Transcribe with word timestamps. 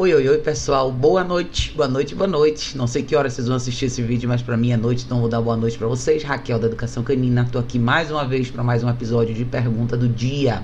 Oi, 0.00 0.14
oi, 0.14 0.26
oi, 0.26 0.38
pessoal. 0.38 0.90
Boa 0.90 1.22
noite, 1.22 1.74
boa 1.76 1.86
noite, 1.86 2.14
boa 2.14 2.26
noite. 2.26 2.74
Não 2.74 2.86
sei 2.86 3.02
que 3.02 3.14
hora 3.14 3.28
vocês 3.28 3.46
vão 3.46 3.56
assistir 3.58 3.84
esse 3.84 4.00
vídeo, 4.00 4.26
mas 4.26 4.40
para 4.40 4.56
mim 4.56 4.72
é 4.72 4.76
noite, 4.78 5.04
então 5.04 5.20
vou 5.20 5.28
dar 5.28 5.42
boa 5.42 5.58
noite 5.58 5.76
para 5.76 5.86
vocês. 5.86 6.22
Raquel 6.22 6.58
da 6.58 6.68
Educação 6.68 7.02
Canina, 7.02 7.46
tô 7.52 7.58
aqui 7.58 7.78
mais 7.78 8.10
uma 8.10 8.26
vez 8.26 8.50
para 8.50 8.64
mais 8.64 8.82
um 8.82 8.88
episódio 8.88 9.34
de 9.34 9.44
Pergunta 9.44 9.98
do 9.98 10.08
Dia. 10.08 10.62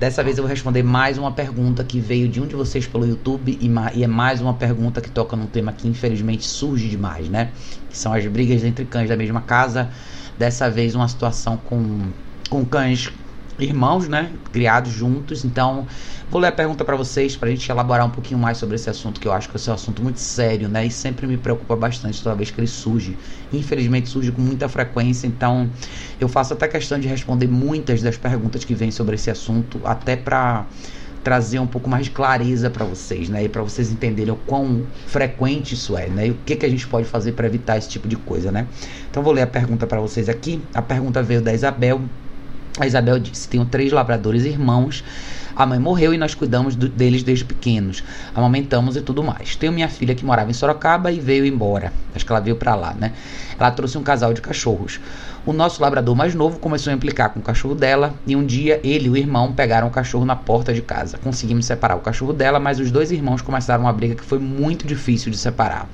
Dessa 0.00 0.24
vez 0.24 0.38
eu 0.38 0.42
vou 0.42 0.48
responder 0.48 0.82
mais 0.82 1.18
uma 1.18 1.32
pergunta 1.32 1.84
que 1.84 2.00
veio 2.00 2.30
de 2.30 2.40
um 2.40 2.46
de 2.46 2.56
vocês 2.56 2.86
pelo 2.86 3.06
YouTube 3.06 3.58
e, 3.60 3.70
e 3.94 4.02
é 4.02 4.06
mais 4.06 4.40
uma 4.40 4.54
pergunta 4.54 5.02
que 5.02 5.10
toca 5.10 5.36
num 5.36 5.46
tema 5.46 5.70
que 5.70 5.86
infelizmente 5.86 6.46
surge 6.46 6.88
demais, 6.88 7.28
né? 7.28 7.50
Que 7.90 7.98
são 7.98 8.14
as 8.14 8.26
brigas 8.26 8.64
entre 8.64 8.86
cães 8.86 9.10
da 9.10 9.18
mesma 9.18 9.42
casa. 9.42 9.90
Dessa 10.38 10.70
vez 10.70 10.94
uma 10.94 11.08
situação 11.08 11.58
com, 11.58 12.08
com 12.48 12.64
cães 12.64 13.12
irmãos, 13.58 14.08
né? 14.08 14.32
Criados 14.52 14.92
juntos. 14.92 15.44
Então, 15.44 15.86
vou 16.30 16.40
ler 16.40 16.48
a 16.48 16.52
pergunta 16.52 16.84
para 16.84 16.96
vocês 16.96 17.36
para 17.36 17.48
a 17.48 17.50
gente 17.50 17.70
elaborar 17.70 18.06
um 18.06 18.10
pouquinho 18.10 18.38
mais 18.38 18.58
sobre 18.58 18.76
esse 18.76 18.90
assunto, 18.90 19.20
que 19.20 19.26
eu 19.26 19.32
acho 19.32 19.48
que 19.48 19.56
esse 19.56 19.68
é 19.68 19.72
um 19.72 19.74
assunto 19.74 20.02
muito 20.02 20.20
sério, 20.20 20.68
né? 20.68 20.86
E 20.86 20.90
sempre 20.90 21.26
me 21.26 21.36
preocupa 21.36 21.74
bastante 21.76 22.22
toda 22.22 22.34
vez 22.34 22.50
que 22.50 22.60
ele 22.60 22.66
surge. 22.66 23.16
Infelizmente, 23.52 24.08
surge 24.08 24.30
com 24.32 24.40
muita 24.40 24.68
frequência. 24.68 25.26
Então, 25.26 25.70
eu 26.20 26.28
faço 26.28 26.52
até 26.52 26.68
questão 26.68 26.98
de 26.98 27.08
responder 27.08 27.46
muitas 27.46 28.02
das 28.02 28.16
perguntas 28.16 28.64
que 28.64 28.74
vêm 28.74 28.90
sobre 28.90 29.14
esse 29.14 29.30
assunto, 29.30 29.80
até 29.84 30.16
para 30.16 30.66
trazer 31.26 31.58
um 31.58 31.66
pouco 31.66 31.90
mais 31.90 32.04
de 32.04 32.12
clareza 32.12 32.70
para 32.70 32.84
vocês, 32.84 33.28
né? 33.28 33.42
E 33.42 33.48
para 33.48 33.60
vocês 33.60 33.90
entenderem 33.90 34.32
o 34.32 34.36
quão 34.36 34.86
frequente 35.08 35.74
isso 35.74 35.98
é, 35.98 36.06
né? 36.08 36.28
E 36.28 36.30
o 36.30 36.38
que, 36.46 36.54
que 36.54 36.64
a 36.64 36.68
gente 36.68 36.86
pode 36.86 37.04
fazer 37.04 37.32
para 37.32 37.48
evitar 37.48 37.76
esse 37.76 37.88
tipo 37.88 38.06
de 38.06 38.14
coisa, 38.14 38.52
né? 38.52 38.68
Então, 39.10 39.24
vou 39.24 39.32
ler 39.32 39.42
a 39.42 39.46
pergunta 39.46 39.88
para 39.88 40.00
vocês 40.00 40.28
aqui. 40.28 40.62
A 40.72 40.80
pergunta 40.80 41.20
veio 41.24 41.42
da 41.42 41.52
Isabel. 41.52 42.00
A 42.78 42.86
Isabel 42.86 43.18
disse: 43.18 43.48
Tenho 43.48 43.64
três 43.64 43.92
labradores 43.92 44.44
irmãos. 44.44 45.02
A 45.54 45.64
mãe 45.64 45.78
morreu 45.78 46.12
e 46.12 46.18
nós 46.18 46.34
cuidamos 46.34 46.76
do, 46.76 46.86
deles 46.86 47.22
desde 47.22 47.42
pequenos. 47.42 48.04
Amamentamos 48.34 48.94
e 48.94 49.00
tudo 49.00 49.22
mais. 49.22 49.56
Tenho 49.56 49.72
minha 49.72 49.88
filha 49.88 50.14
que 50.14 50.22
morava 50.22 50.50
em 50.50 50.52
Sorocaba 50.52 51.10
e 51.10 51.18
veio 51.18 51.46
embora. 51.46 51.94
Acho 52.14 52.26
que 52.26 52.30
ela 52.30 52.40
veio 52.40 52.56
para 52.56 52.74
lá, 52.74 52.92
né? 52.92 53.12
Ela 53.58 53.70
trouxe 53.70 53.96
um 53.96 54.02
casal 54.02 54.34
de 54.34 54.42
cachorros. 54.42 55.00
O 55.46 55.52
nosso 55.52 55.80
labrador 55.80 56.16
mais 56.16 56.34
novo 56.34 56.58
começou 56.58 56.90
a 56.90 56.96
implicar 56.96 57.30
com 57.30 57.38
o 57.38 57.42
cachorro 57.42 57.76
dela 57.76 58.12
e 58.26 58.34
um 58.34 58.44
dia 58.44 58.80
ele 58.82 59.06
e 59.06 59.10
o 59.10 59.16
irmão 59.16 59.52
pegaram 59.52 59.86
o 59.86 59.92
cachorro 59.92 60.24
na 60.24 60.34
porta 60.34 60.74
de 60.74 60.82
casa. 60.82 61.18
Conseguimos 61.18 61.66
separar 61.66 61.94
o 61.94 62.00
cachorro 62.00 62.32
dela, 62.32 62.58
mas 62.58 62.80
os 62.80 62.90
dois 62.90 63.12
irmãos 63.12 63.42
começaram 63.42 63.84
uma 63.84 63.92
briga 63.92 64.16
que 64.16 64.24
foi 64.24 64.40
muito 64.40 64.88
difícil 64.88 65.30
de 65.30 65.38
separar. 65.38 65.88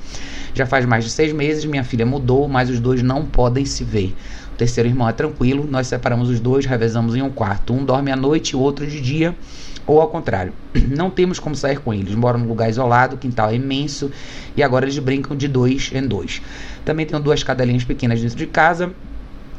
Já 0.55 0.64
faz 0.64 0.86
mais 0.86 1.05
de 1.05 1.11
seis 1.11 1.34
meses, 1.34 1.67
minha 1.67 1.84
filha 1.84 2.06
mudou, 2.06 2.48
mas 2.48 2.70
os 2.70 2.81
dois 2.81 3.03
não 3.03 3.27
podem 3.27 3.67
se 3.67 3.84
ver. 3.84 4.17
O 4.55 4.56
terceiro 4.56 4.89
irmão 4.89 5.06
é 5.06 5.12
tranquilo, 5.12 5.69
nós 5.70 5.87
separamos 5.87 6.31
os 6.31 6.41
dois, 6.41 6.64
revezamos 6.64 7.14
em 7.14 7.20
um 7.20 7.28
quarto. 7.28 7.75
Um 7.75 7.84
dorme 7.84 8.11
à 8.11 8.16
noite 8.16 8.53
e 8.53 8.56
o 8.56 8.59
outro 8.59 8.87
de 8.87 9.03
dia, 9.03 9.37
ou 9.87 10.00
ao 10.00 10.09
contrário. 10.09 10.55
Não 10.97 11.11
temos 11.11 11.39
como 11.39 11.55
sair 11.55 11.78
com 11.78 11.92
eles. 11.92 12.14
Moram 12.14 12.39
num 12.39 12.48
lugar 12.48 12.70
isolado, 12.70 13.16
o 13.16 13.19
quintal 13.19 13.50
é 13.50 13.56
imenso 13.56 14.11
e 14.56 14.62
agora 14.62 14.87
eles 14.87 14.98
brincam 14.98 15.37
de 15.37 15.47
dois 15.47 15.91
em 15.92 16.06
dois. 16.06 16.41
Também 16.87 17.05
tenho 17.05 17.20
duas 17.20 17.42
cadelinhas 17.42 17.84
pequenas 17.84 18.19
dentro 18.22 18.39
de 18.39 18.47
casa, 18.47 18.94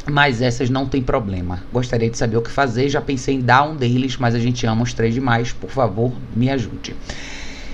mas 0.09 0.41
essas 0.41 0.69
não 0.69 0.85
tem 0.85 1.01
problema. 1.01 1.59
Gostaria 1.71 2.09
de 2.09 2.17
saber 2.17 2.37
o 2.37 2.41
que 2.41 2.51
fazer. 2.51 2.89
Já 2.89 3.01
pensei 3.01 3.35
em 3.35 3.41
dar 3.41 3.63
um 3.63 3.75
deles, 3.75 4.17
mas 4.17 4.35
a 4.35 4.39
gente 4.39 4.65
ama 4.65 4.83
os 4.83 4.93
três 4.93 5.13
demais. 5.13 5.53
Por 5.53 5.69
favor, 5.69 6.11
me 6.35 6.49
ajude. 6.49 6.95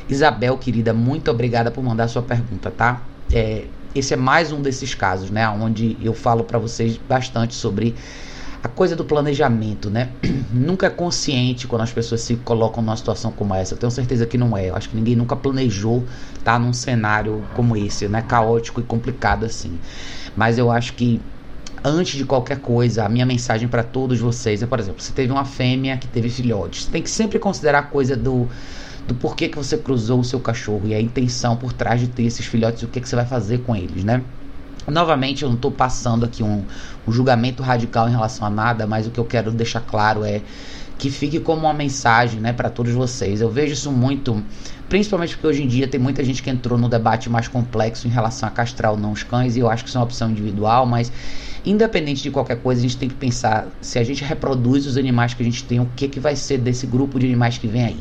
Isabel, 0.07 0.57
querida, 0.57 0.93
muito 0.93 1.29
obrigada 1.29 1.71
por 1.71 1.83
mandar 1.83 2.07
sua 2.07 2.21
pergunta, 2.21 2.71
tá? 2.71 3.01
É, 3.31 3.65
esse 3.93 4.13
é 4.13 4.17
mais 4.17 4.51
um 4.51 4.61
desses 4.61 4.93
casos, 4.93 5.29
né? 5.29 5.47
Onde 5.49 5.97
eu 6.01 6.13
falo 6.13 6.43
para 6.43 6.59
vocês 6.59 6.99
bastante 7.07 7.55
sobre 7.55 7.95
a 8.63 8.67
coisa 8.67 8.95
do 8.95 9.05
planejamento, 9.05 9.89
né? 9.89 10.09
nunca 10.51 10.87
é 10.87 10.89
consciente 10.89 11.67
quando 11.67 11.81
as 11.81 11.91
pessoas 11.91 12.21
se 12.21 12.35
colocam 12.37 12.83
numa 12.83 12.97
situação 12.97 13.31
como 13.31 13.55
essa. 13.55 13.73
Eu 13.73 13.77
tenho 13.77 13.91
certeza 13.91 14.25
que 14.25 14.37
não 14.37 14.55
é. 14.55 14.69
Eu 14.69 14.75
acho 14.75 14.89
que 14.89 14.95
ninguém 14.95 15.15
nunca 15.15 15.35
planejou 15.35 16.03
estar 16.33 16.53
tá 16.53 16.59
num 16.59 16.73
cenário 16.73 17.43
como 17.55 17.75
esse, 17.75 18.07
né? 18.07 18.21
Caótico 18.21 18.79
e 18.79 18.83
complicado 18.83 19.45
assim. 19.45 19.79
Mas 20.35 20.57
eu 20.57 20.71
acho 20.71 20.93
que 20.93 21.19
antes 21.83 22.17
de 22.17 22.25
qualquer 22.25 22.59
coisa, 22.59 23.05
a 23.05 23.09
minha 23.09 23.25
mensagem 23.25 23.67
para 23.67 23.83
todos 23.83 24.19
vocês 24.19 24.61
é, 24.61 24.65
por 24.65 24.79
exemplo, 24.79 25.01
você 25.01 25.13
teve 25.13 25.31
uma 25.31 25.45
fêmea 25.45 25.97
que 25.97 26.07
teve 26.07 26.29
filhotes. 26.29 26.85
Tem 26.85 27.01
que 27.01 27.09
sempre 27.09 27.39
considerar 27.39 27.79
a 27.79 27.83
coisa 27.83 28.15
do 28.15 28.47
do 29.09 29.15
porquê 29.15 29.49
que 29.49 29.57
você 29.57 29.75
cruzou 29.75 30.19
o 30.19 30.23
seu 30.23 30.39
cachorro 30.39 30.83
e 30.85 30.93
a 30.93 31.01
intenção 31.01 31.57
por 31.57 31.73
trás 31.73 31.99
de 31.99 32.07
ter 32.07 32.23
esses 32.23 32.45
filhotes 32.45 32.83
e 32.83 32.85
o 32.85 32.87
que, 32.87 33.01
que 33.01 33.09
você 33.09 33.15
vai 33.15 33.25
fazer 33.25 33.57
com 33.59 33.75
eles, 33.75 34.03
né? 34.03 34.21
Novamente, 34.87 35.41
eu 35.41 35.49
não 35.49 35.55
estou 35.55 35.71
passando 35.71 36.25
aqui 36.25 36.43
um, 36.43 36.63
um 37.07 37.11
julgamento 37.11 37.63
radical 37.63 38.07
em 38.07 38.11
relação 38.11 38.45
a 38.45 38.49
nada, 38.51 38.85
mas 38.85 39.07
o 39.07 39.11
que 39.11 39.19
eu 39.19 39.25
quero 39.25 39.51
deixar 39.51 39.81
claro 39.81 40.23
é 40.23 40.41
que 40.97 41.09
fique 41.09 41.39
como 41.39 41.61
uma 41.61 41.73
mensagem, 41.73 42.39
né, 42.39 42.53
para 42.53 42.69
todos 42.69 42.93
vocês. 42.93 43.41
Eu 43.41 43.49
vejo 43.49 43.73
isso 43.73 43.91
muito, 43.91 44.43
principalmente 44.87 45.35
porque 45.35 45.47
hoje 45.47 45.63
em 45.63 45.67
dia 45.67 45.87
tem 45.87 45.99
muita 45.99 46.23
gente 46.23 46.43
que 46.43 46.49
entrou 46.49 46.77
no 46.77 46.89
debate 46.89 47.29
mais 47.29 47.47
complexo 47.47 48.07
em 48.07 48.11
relação 48.11 48.47
a 48.47 48.51
castrar 48.51 48.91
ou 48.91 48.97
não 48.97 49.11
os 49.11 49.23
cães, 49.23 49.55
e 49.55 49.59
eu 49.59 49.69
acho 49.69 49.83
que 49.83 49.89
isso 49.89 49.97
é 49.97 50.01
uma 50.01 50.05
opção 50.05 50.29
individual, 50.29 50.85
mas 50.85 51.11
independente 51.69 52.23
de 52.23 52.31
qualquer 52.31 52.61
coisa, 52.61 52.79
a 52.79 52.81
gente 52.81 52.97
tem 52.97 53.07
que 53.07 53.15
pensar 53.15 53.67
se 53.81 53.99
a 53.99 54.03
gente 54.03 54.23
reproduz 54.23 54.87
os 54.87 54.97
animais 54.97 55.33
que 55.33 55.43
a 55.43 55.45
gente 55.45 55.63
tem, 55.63 55.79
o 55.79 55.87
que 55.95 56.07
que 56.07 56.19
vai 56.19 56.35
ser 56.35 56.57
desse 56.57 56.87
grupo 56.87 57.19
de 57.19 57.25
animais 57.25 57.57
que 57.57 57.67
vem 57.67 57.85
aí. 57.85 57.99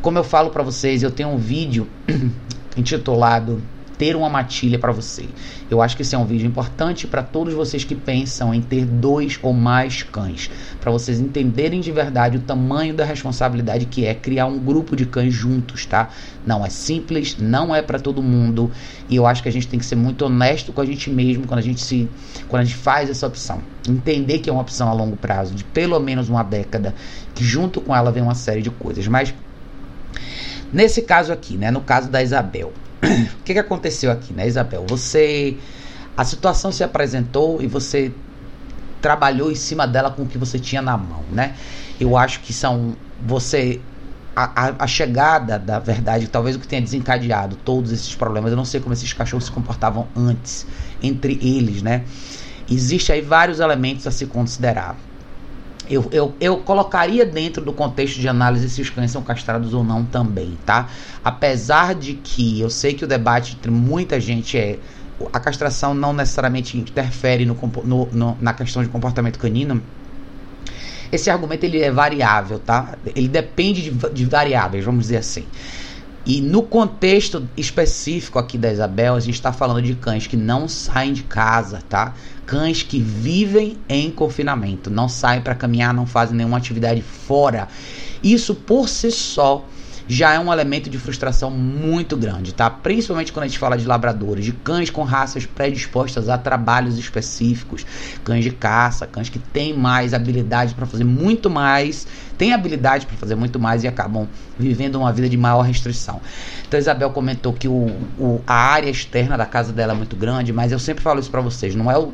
Como 0.00 0.18
eu 0.18 0.24
falo 0.24 0.50
para 0.50 0.62
vocês, 0.62 1.02
eu 1.02 1.10
tenho 1.10 1.28
um 1.28 1.36
vídeo 1.36 1.86
intitulado 2.76 3.62
ter 4.02 4.16
uma 4.16 4.28
matilha 4.28 4.80
para 4.80 4.90
você. 4.90 5.26
Eu 5.70 5.80
acho 5.80 5.94
que 5.94 6.02
esse 6.02 6.12
é 6.12 6.18
um 6.18 6.24
vídeo 6.24 6.44
importante 6.44 7.06
para 7.06 7.22
todos 7.22 7.54
vocês 7.54 7.84
que 7.84 7.94
pensam 7.94 8.52
em 8.52 8.60
ter 8.60 8.84
dois 8.84 9.38
ou 9.40 9.52
mais 9.52 10.02
cães, 10.02 10.50
para 10.80 10.90
vocês 10.90 11.20
entenderem 11.20 11.80
de 11.80 11.92
verdade 11.92 12.36
o 12.36 12.40
tamanho 12.40 12.94
da 12.94 13.04
responsabilidade 13.04 13.86
que 13.86 14.04
é 14.04 14.12
criar 14.12 14.46
um 14.46 14.58
grupo 14.58 14.96
de 14.96 15.06
cães 15.06 15.32
juntos, 15.32 15.86
tá? 15.86 16.10
Não 16.44 16.66
é 16.66 16.68
simples, 16.68 17.36
não 17.38 17.72
é 17.72 17.80
para 17.80 18.00
todo 18.00 18.20
mundo, 18.20 18.72
e 19.08 19.14
eu 19.14 19.24
acho 19.24 19.40
que 19.40 19.48
a 19.48 19.52
gente 19.52 19.68
tem 19.68 19.78
que 19.78 19.86
ser 19.86 19.94
muito 19.94 20.24
honesto 20.24 20.72
com 20.72 20.80
a 20.80 20.84
gente 20.84 21.08
mesmo 21.08 21.46
quando 21.46 21.60
a 21.60 21.62
gente 21.62 21.80
se 21.80 22.08
quando 22.48 22.62
a 22.62 22.64
gente 22.64 22.76
faz 22.76 23.08
essa 23.08 23.24
opção. 23.24 23.62
Entender 23.88 24.40
que 24.40 24.50
é 24.50 24.52
uma 24.52 24.62
opção 24.62 24.88
a 24.88 24.92
longo 24.92 25.16
prazo, 25.16 25.54
de 25.54 25.62
pelo 25.62 26.00
menos 26.00 26.28
uma 26.28 26.42
década, 26.42 26.92
que 27.36 27.44
junto 27.44 27.80
com 27.80 27.94
ela 27.94 28.10
vem 28.10 28.20
uma 28.20 28.34
série 28.34 28.62
de 28.62 28.70
coisas, 28.70 29.06
mas 29.06 29.32
Nesse 30.72 31.02
caso 31.02 31.34
aqui, 31.34 31.58
né, 31.58 31.70
no 31.70 31.82
caso 31.82 32.10
da 32.10 32.22
Isabel, 32.22 32.72
o 33.02 33.42
que, 33.44 33.52
que 33.52 33.58
aconteceu 33.58 34.10
aqui, 34.10 34.32
né, 34.32 34.46
Isabel? 34.46 34.84
Você, 34.88 35.56
a 36.16 36.24
situação 36.24 36.70
se 36.70 36.84
apresentou 36.84 37.60
e 37.60 37.66
você 37.66 38.12
trabalhou 39.00 39.50
em 39.50 39.56
cima 39.56 39.86
dela 39.86 40.10
com 40.10 40.22
o 40.22 40.26
que 40.26 40.38
você 40.38 40.58
tinha 40.58 40.80
na 40.80 40.96
mão, 40.96 41.24
né? 41.32 41.54
Eu 42.00 42.16
acho 42.16 42.40
que 42.40 42.52
são 42.52 42.96
você 43.20 43.80
a, 44.34 44.68
a, 44.68 44.84
a, 44.84 44.86
chegada 44.86 45.58
da 45.58 45.78
verdade, 45.78 46.26
talvez 46.28 46.56
o 46.56 46.58
que 46.58 46.66
tenha 46.66 46.80
desencadeado 46.80 47.56
todos 47.56 47.92
esses 47.92 48.14
problemas, 48.14 48.50
eu 48.50 48.56
não 48.56 48.64
sei 48.64 48.80
como 48.80 48.92
esses 48.92 49.12
cachorros 49.12 49.44
se 49.46 49.52
comportavam 49.52 50.08
antes 50.16 50.66
entre 51.02 51.38
eles, 51.42 51.82
né? 51.82 52.04
Existe 52.70 53.12
aí 53.12 53.20
vários 53.20 53.60
elementos 53.60 54.06
a 54.06 54.10
se 54.10 54.26
considerar 54.26 54.96
eu, 55.92 56.08
eu, 56.10 56.34
eu 56.40 56.56
colocaria 56.58 57.26
dentro 57.26 57.62
do 57.62 57.72
contexto 57.72 58.18
de 58.18 58.26
análise 58.26 58.70
se 58.70 58.80
os 58.80 58.88
cães 58.88 59.10
são 59.10 59.22
castrados 59.22 59.74
ou 59.74 59.84
não 59.84 60.04
também, 60.04 60.56
tá? 60.64 60.88
Apesar 61.22 61.94
de 61.94 62.14
que 62.14 62.60
eu 62.60 62.70
sei 62.70 62.94
que 62.94 63.04
o 63.04 63.06
debate 63.06 63.56
entre 63.58 63.70
muita 63.70 64.18
gente 64.18 64.56
é 64.56 64.78
a 65.32 65.38
castração 65.38 65.94
não 65.94 66.12
necessariamente 66.12 66.78
interfere 66.78 67.44
no, 67.44 67.56
no, 67.84 68.06
no, 68.06 68.38
na 68.40 68.54
questão 68.54 68.82
de 68.82 68.88
comportamento 68.88 69.38
canino. 69.38 69.82
Esse 71.12 71.28
argumento 71.28 71.64
ele 71.64 71.80
é 71.82 71.90
variável, 71.90 72.58
tá? 72.58 72.96
Ele 73.14 73.28
depende 73.28 73.82
de, 73.82 74.10
de 74.10 74.24
variáveis, 74.24 74.84
vamos 74.84 75.02
dizer 75.02 75.18
assim. 75.18 75.44
E 76.24 76.40
no 76.40 76.62
contexto 76.62 77.48
específico 77.56 78.38
aqui 78.38 78.56
da 78.56 78.70
Isabel, 78.70 79.16
a 79.16 79.20
gente 79.20 79.34
está 79.34 79.52
falando 79.52 79.82
de 79.82 79.94
cães 79.94 80.26
que 80.26 80.36
não 80.36 80.68
saem 80.68 81.12
de 81.12 81.24
casa, 81.24 81.82
tá? 81.88 82.14
Cães 82.46 82.82
que 82.82 83.00
vivem 83.00 83.76
em 83.88 84.08
confinamento, 84.10 84.88
não 84.88 85.08
saem 85.08 85.40
para 85.40 85.54
caminhar, 85.54 85.92
não 85.92 86.06
fazem 86.06 86.36
nenhuma 86.36 86.58
atividade 86.58 87.02
fora. 87.02 87.66
Isso 88.22 88.54
por 88.54 88.88
si 88.88 89.10
só 89.10 89.66
já 90.06 90.34
é 90.34 90.38
um 90.38 90.52
elemento 90.52 90.90
de 90.90 90.98
frustração 90.98 91.50
muito 91.50 92.16
grande, 92.16 92.52
tá? 92.52 92.68
Principalmente 92.68 93.32
quando 93.32 93.44
a 93.44 93.48
gente 93.48 93.58
fala 93.58 93.76
de 93.76 93.86
labradores, 93.86 94.44
de 94.44 94.52
cães 94.52 94.90
com 94.90 95.02
raças 95.02 95.46
predispostas 95.46 96.28
a 96.28 96.36
trabalhos 96.36 96.98
específicos, 96.98 97.86
cães 98.24 98.44
de 98.44 98.50
caça, 98.50 99.06
cães 99.06 99.28
que 99.28 99.38
têm 99.38 99.76
mais 99.76 100.14
habilidade 100.14 100.74
para 100.74 100.86
fazer 100.86 101.04
muito 101.04 101.48
mais, 101.48 102.06
têm 102.36 102.52
habilidade 102.52 103.06
para 103.06 103.16
fazer 103.16 103.34
muito 103.34 103.58
mais 103.58 103.84
e 103.84 103.88
acabam 103.88 104.28
vivendo 104.58 104.96
uma 104.96 105.12
vida 105.12 105.28
de 105.28 105.36
maior 105.36 105.62
restrição. 105.62 106.20
Então, 106.66 106.78
Isabel 106.78 107.10
comentou 107.10 107.52
que 107.52 107.68
o, 107.68 107.86
o, 108.18 108.40
a 108.46 108.54
área 108.54 108.90
externa 108.90 109.36
da 109.36 109.46
casa 109.46 109.72
dela 109.72 109.92
é 109.92 109.96
muito 109.96 110.16
grande, 110.16 110.52
mas 110.52 110.72
eu 110.72 110.78
sempre 110.78 111.02
falo 111.02 111.20
isso 111.20 111.30
para 111.30 111.40
vocês, 111.40 111.74
não 111.74 111.90
é 111.90 111.98
o 111.98 112.12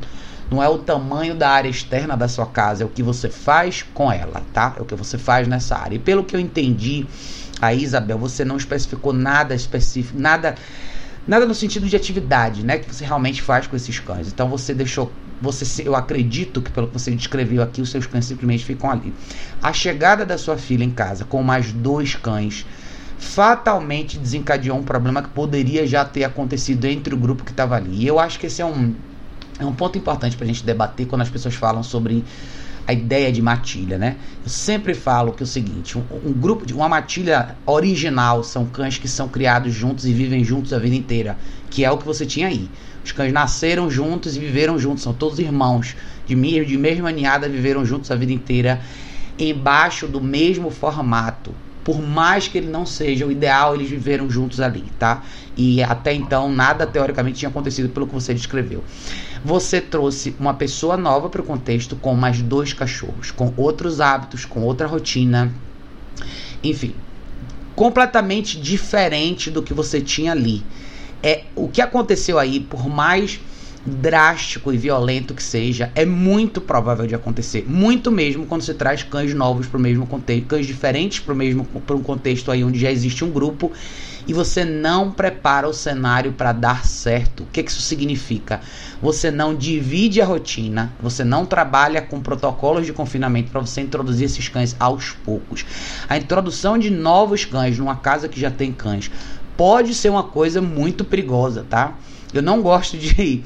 não 0.51 0.62
é 0.62 0.69
o 0.69 0.79
tamanho 0.79 1.35
da 1.35 1.51
área 1.51 1.69
externa 1.69 2.17
da 2.17 2.27
sua 2.27 2.47
casa, 2.47 2.83
é 2.83 2.87
o 2.87 2.89
que 2.89 3.03
você 3.03 3.29
faz 3.29 3.85
com 3.93 4.11
ela, 4.11 4.43
tá? 4.53 4.75
É 4.79 4.83
o 4.83 4.85
que 4.85 4.95
você 4.95 5.19
faz 5.19 5.47
nessa 5.47 5.77
área. 5.77 5.97
E 5.97 5.99
pelo 5.99 6.25
que 6.25 6.35
eu 6.35 6.41
entendi, 6.41 7.07
Aí, 7.61 7.83
Isabel, 7.83 8.19
você 8.19 8.45
não 8.45 8.57
especificou 8.57 9.13
nada 9.13 9.55
específico, 9.55 10.19
nada 10.19 10.55
nada 11.29 11.45
no 11.45 11.55
sentido 11.55 11.87
de 11.87 11.95
atividade, 11.95 12.65
né, 12.65 12.79
que 12.79 12.93
você 12.93 13.05
realmente 13.05 13.43
faz 13.43 13.67
com 13.67 13.77
esses 13.77 14.01
cães. 14.01 14.29
Então 14.29 14.49
você 14.49 14.73
deixou, 14.73 15.13
você, 15.43 15.87
eu 15.87 15.95
acredito 15.95 16.63
que 16.63 16.71
pelo 16.71 16.87
que 16.87 16.95
você 16.95 17.11
descreveu 17.11 17.63
aqui, 17.63 17.83
os 17.83 17.91
seus 17.91 18.07
cães 18.07 18.25
simplesmente 18.25 18.65
ficam 18.65 18.91
ali. 18.91 19.13
A 19.63 19.71
chegada 19.75 20.25
da 20.25 20.39
sua 20.39 20.57
filha 20.57 20.83
em 20.83 20.91
casa 20.91 21.27
com 21.27 21.43
mais 21.43 21.71
dois 21.71 22.15
cães 22.15 22.65
fatalmente 23.19 24.17
desencadeou 24.17 24.79
um 24.79 24.83
problema 24.83 25.23
que 25.23 25.29
poderia 25.29 25.87
já 25.87 26.03
ter 26.05 26.25
acontecido 26.25 26.87
entre 26.87 27.13
o 27.13 27.19
grupo 27.19 27.45
que 27.45 27.51
estava 27.51 27.77
ali. 27.77 28.05
E 28.05 28.07
eu 28.07 28.19
acho 28.19 28.39
que 28.39 28.47
esse 28.47 28.63
é 28.63 28.65
um, 28.65 28.95
é 29.59 29.67
um 29.67 29.75
ponto 29.75 29.99
importante 29.99 30.35
para 30.35 30.45
a 30.45 30.49
gente 30.49 30.65
debater 30.65 31.07
quando 31.07 31.23
as 31.23 31.29
pessoas 31.29 31.55
falam 31.55 31.83
sobre 31.83 32.25
a 32.88 32.93
ideia 32.94 33.31
de 33.31 33.43
matilha, 33.43 33.99
né? 33.99 34.17
Eu 34.43 34.49
sempre 34.49 34.94
falo 34.94 35.35
que 35.35 35.43
é 35.43 35.44
o 35.44 35.46
seguinte, 35.46 35.99
um, 35.99 36.02
um, 36.25 36.32
grupo 36.32 36.64
de 36.64 36.73
uma 36.73 36.88
matilha 36.88 37.55
original 37.67 38.43
são 38.43 38.64
cães 38.64 38.96
que 38.96 39.06
são 39.06 39.29
criados 39.29 39.75
juntos 39.75 40.06
e 40.06 40.12
vivem 40.14 40.43
juntos 40.43 40.73
a 40.73 40.79
vida 40.79 40.96
inteira, 40.96 41.37
que 41.69 41.85
é 41.85 41.90
o 41.90 41.99
que 41.99 42.06
você 42.06 42.25
tinha 42.25 42.49
aí. 42.49 42.67
Os 43.05 43.12
cães 43.12 43.31
nasceram 43.31 43.90
juntos 43.90 44.37
e 44.37 44.40
viveram 44.40 44.79
juntos, 44.79 45.02
são 45.02 45.12
todos 45.12 45.38
irmãos, 45.38 45.94
de, 46.26 46.35
de 46.35 46.79
mesma 46.79 47.12
ninhada 47.12 47.46
viveram 47.46 47.85
juntos 47.85 48.11
a 48.11 48.17
vida 48.17 48.32
inteira, 48.32 48.81
embaixo 49.38 50.08
do 50.08 50.19
mesmo 50.19 50.70
formato 50.70 51.55
por 51.88 52.02
mais 52.02 52.46
que 52.46 52.58
ele 52.58 52.67
não 52.69 52.85
seja 52.85 53.25
o 53.25 53.32
ideal, 53.32 53.75
eles 53.75 53.88
viveram 53.88 54.29
juntos 54.29 54.61
ali, 54.61 54.85
tá? 54.99 55.25
E 55.56 55.82
até 55.82 56.12
então 56.12 56.52
nada 56.52 56.87
teoricamente 56.87 57.38
tinha 57.38 57.49
acontecido 57.49 57.88
pelo 57.88 58.06
que 58.06 58.12
você 58.12 58.35
descreveu. 58.35 58.85
Você 59.43 59.81
trouxe 59.81 60.37
uma 60.38 60.52
pessoa 60.52 60.99
nova 60.99 61.31
para 61.31 61.40
o 61.40 61.44
contexto 61.44 61.96
com 61.96 62.14
mais 62.14 62.43
dois 62.43 62.75
cachorros, 62.75 63.31
com 63.31 63.55
outros 63.56 64.02
hábitos, 64.02 64.44
com 64.44 64.61
outra 64.61 64.87
rotina, 64.87 65.50
enfim, 66.62 66.94
completamente 67.75 68.61
diferente 68.61 69.50
do 69.50 69.62
que 69.62 69.73
você 69.73 69.99
tinha 69.99 70.32
ali. 70.32 70.62
É 71.23 71.44
o 71.56 71.69
que 71.69 71.81
aconteceu 71.81 72.38
aí, 72.38 72.61
por 72.61 72.87
mais 72.87 73.40
drástico 73.88 74.73
e 74.73 74.76
violento 74.76 75.35
que 75.35 75.43
seja, 75.43 75.90
é 75.94 76.05
muito 76.05 76.61
provável 76.61 77.06
de 77.06 77.14
acontecer. 77.14 77.64
Muito 77.67 78.11
mesmo 78.12 78.46
quando 78.46 78.62
você 78.62 78.75
traz 78.75 79.02
cães 79.02 79.35
novos 79.35 79.67
para 79.67 79.79
o 79.79 79.81
mesmo 79.81 80.06
contexto, 80.06 80.46
cães 80.46 80.67
diferentes 80.67 81.20
para 81.20 81.35
o 81.35 81.37
mesmo 81.37 81.64
para 81.64 81.96
um 81.96 82.02
contexto 82.02 82.50
aí 82.50 82.62
onde 82.62 82.79
já 82.79 82.90
existe 82.90 83.25
um 83.25 83.31
grupo 83.31 83.73
e 84.29 84.35
você 84.35 84.62
não 84.62 85.11
prepara 85.11 85.67
o 85.67 85.73
cenário 85.73 86.32
para 86.32 86.52
dar 86.52 86.85
certo. 86.85 87.44
O 87.44 87.46
que, 87.46 87.62
que 87.62 87.70
isso 87.70 87.81
significa? 87.81 88.61
Você 89.00 89.31
não 89.31 89.55
divide 89.55 90.20
a 90.20 90.26
rotina, 90.26 90.93
você 91.00 91.25
não 91.25 91.46
trabalha 91.46 92.02
com 92.02 92.20
protocolos 92.20 92.85
de 92.85 92.93
confinamento 92.93 93.50
para 93.50 93.61
você 93.61 93.81
introduzir 93.81 94.26
esses 94.26 94.46
cães 94.49 94.76
aos 94.79 95.12
poucos. 95.25 95.64
A 96.06 96.19
introdução 96.19 96.76
de 96.76 96.90
novos 96.90 97.46
cães 97.46 97.79
numa 97.79 97.96
casa 97.96 98.29
que 98.29 98.38
já 98.38 98.50
tem 98.50 98.70
cães 98.70 99.11
pode 99.56 99.94
ser 99.94 100.11
uma 100.11 100.23
coisa 100.23 100.61
muito 100.61 101.05
perigosa, 101.05 101.64
tá? 101.69 101.94
Eu 102.33 102.43
não 102.43 102.63
gosto 102.63 102.97
de 102.97 103.43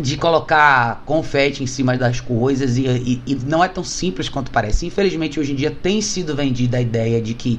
de 0.00 0.16
colocar 0.16 1.02
confete 1.04 1.62
em 1.62 1.66
cima 1.66 1.96
das 1.96 2.20
coisas 2.20 2.76
e, 2.76 2.86
e, 2.86 3.22
e, 3.26 3.34
não 3.34 3.62
é 3.62 3.68
tão 3.68 3.82
simples 3.82 4.28
quanto 4.28 4.50
parece. 4.50 4.86
Infelizmente, 4.86 5.38
hoje 5.38 5.52
em 5.52 5.54
dia 5.54 5.70
tem 5.70 6.00
sido 6.00 6.34
vendida 6.34 6.78
a 6.78 6.80
ideia 6.80 7.20
de 7.20 7.34
que 7.34 7.58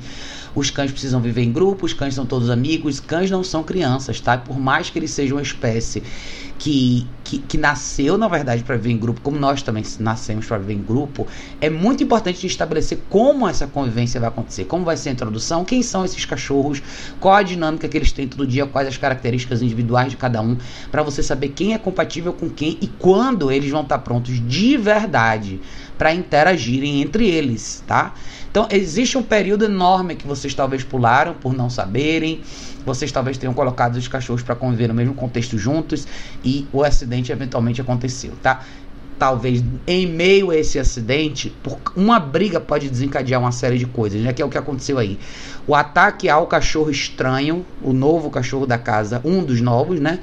os 0.55 0.69
cães 0.69 0.91
precisam 0.91 1.21
viver 1.21 1.43
em 1.43 1.51
grupo, 1.51 1.85
os 1.85 1.93
cães 1.93 2.13
são 2.13 2.25
todos 2.25 2.49
amigos, 2.49 2.99
cães 2.99 3.29
não 3.29 3.43
são 3.43 3.63
crianças, 3.63 4.19
tá? 4.19 4.37
Por 4.37 4.59
mais 4.59 4.89
que 4.89 4.99
eles 4.99 5.11
sejam 5.11 5.37
uma 5.37 5.43
espécie 5.43 6.03
que, 6.61 7.07
que, 7.23 7.39
que 7.39 7.57
nasceu, 7.57 8.19
na 8.19 8.27
verdade, 8.27 8.63
para 8.63 8.75
viver 8.75 8.91
em 8.91 8.97
grupo, 8.99 9.19
como 9.21 9.35
nós 9.35 9.63
também 9.63 9.83
nascemos 9.99 10.45
para 10.45 10.59
viver 10.59 10.75
em 10.75 10.83
grupo, 10.83 11.25
é 11.59 11.71
muito 11.71 12.03
importante 12.03 12.45
estabelecer 12.45 12.99
como 13.09 13.47
essa 13.47 13.65
convivência 13.65 14.19
vai 14.19 14.29
acontecer, 14.29 14.65
como 14.65 14.85
vai 14.85 14.95
ser 14.95 15.09
a 15.09 15.11
introdução, 15.13 15.65
quem 15.65 15.81
são 15.81 16.05
esses 16.05 16.23
cachorros, 16.23 16.79
qual 17.19 17.33
a 17.33 17.41
dinâmica 17.41 17.89
que 17.89 17.97
eles 17.97 18.11
têm 18.11 18.27
todo 18.27 18.45
dia, 18.45 18.67
quais 18.67 18.87
as 18.87 18.95
características 18.95 19.63
individuais 19.63 20.11
de 20.11 20.17
cada 20.17 20.39
um, 20.39 20.55
para 20.91 21.01
você 21.01 21.23
saber 21.23 21.49
quem 21.49 21.73
é 21.73 21.79
compatível 21.79 22.31
com 22.31 22.47
quem 22.47 22.77
e 22.79 22.85
quando 22.85 23.51
eles 23.51 23.71
vão 23.71 23.81
estar 23.81 23.97
tá 23.97 24.03
prontos 24.03 24.39
de 24.47 24.77
verdade 24.77 25.59
para 25.97 26.13
interagirem 26.13 27.01
entre 27.01 27.27
eles, 27.27 27.83
tá? 27.87 28.13
Então, 28.51 28.67
existe 28.69 29.17
um 29.17 29.23
período 29.23 29.63
enorme 29.63 30.15
que 30.15 30.27
vocês 30.27 30.53
talvez 30.53 30.83
pularam 30.83 31.33
por 31.33 31.53
não 31.53 31.69
saberem, 31.69 32.41
vocês 32.85 33.11
talvez 33.11 33.37
tenham 33.37 33.53
colocado 33.53 33.95
os 33.95 34.07
cachorros 34.07 34.43
para 34.43 34.55
conviver 34.55 34.87
no 34.87 34.93
mesmo 34.93 35.13
contexto 35.13 35.57
juntos 35.57 36.07
e 36.43 36.67
o 36.71 36.83
acidente 36.83 37.31
eventualmente 37.31 37.81
aconteceu, 37.81 38.33
tá? 38.41 38.63
Talvez 39.17 39.63
em 39.85 40.07
meio 40.07 40.49
a 40.49 40.57
esse 40.57 40.79
acidente, 40.79 41.55
uma 41.95 42.19
briga 42.19 42.59
pode 42.59 42.89
desencadear 42.89 43.39
uma 43.39 43.51
série 43.51 43.77
de 43.77 43.85
coisas, 43.85 44.19
né? 44.19 44.33
Que 44.33 44.41
é 44.41 44.45
o 44.45 44.49
que 44.49 44.57
aconteceu 44.57 44.97
aí. 44.97 45.19
O 45.67 45.75
ataque 45.75 46.27
ao 46.27 46.47
cachorro 46.47 46.89
estranho, 46.89 47.63
o 47.83 47.93
novo 47.93 48.31
cachorro 48.31 48.65
da 48.65 48.79
casa, 48.79 49.21
um 49.23 49.43
dos 49.43 49.61
novos, 49.61 49.99
né? 49.99 50.19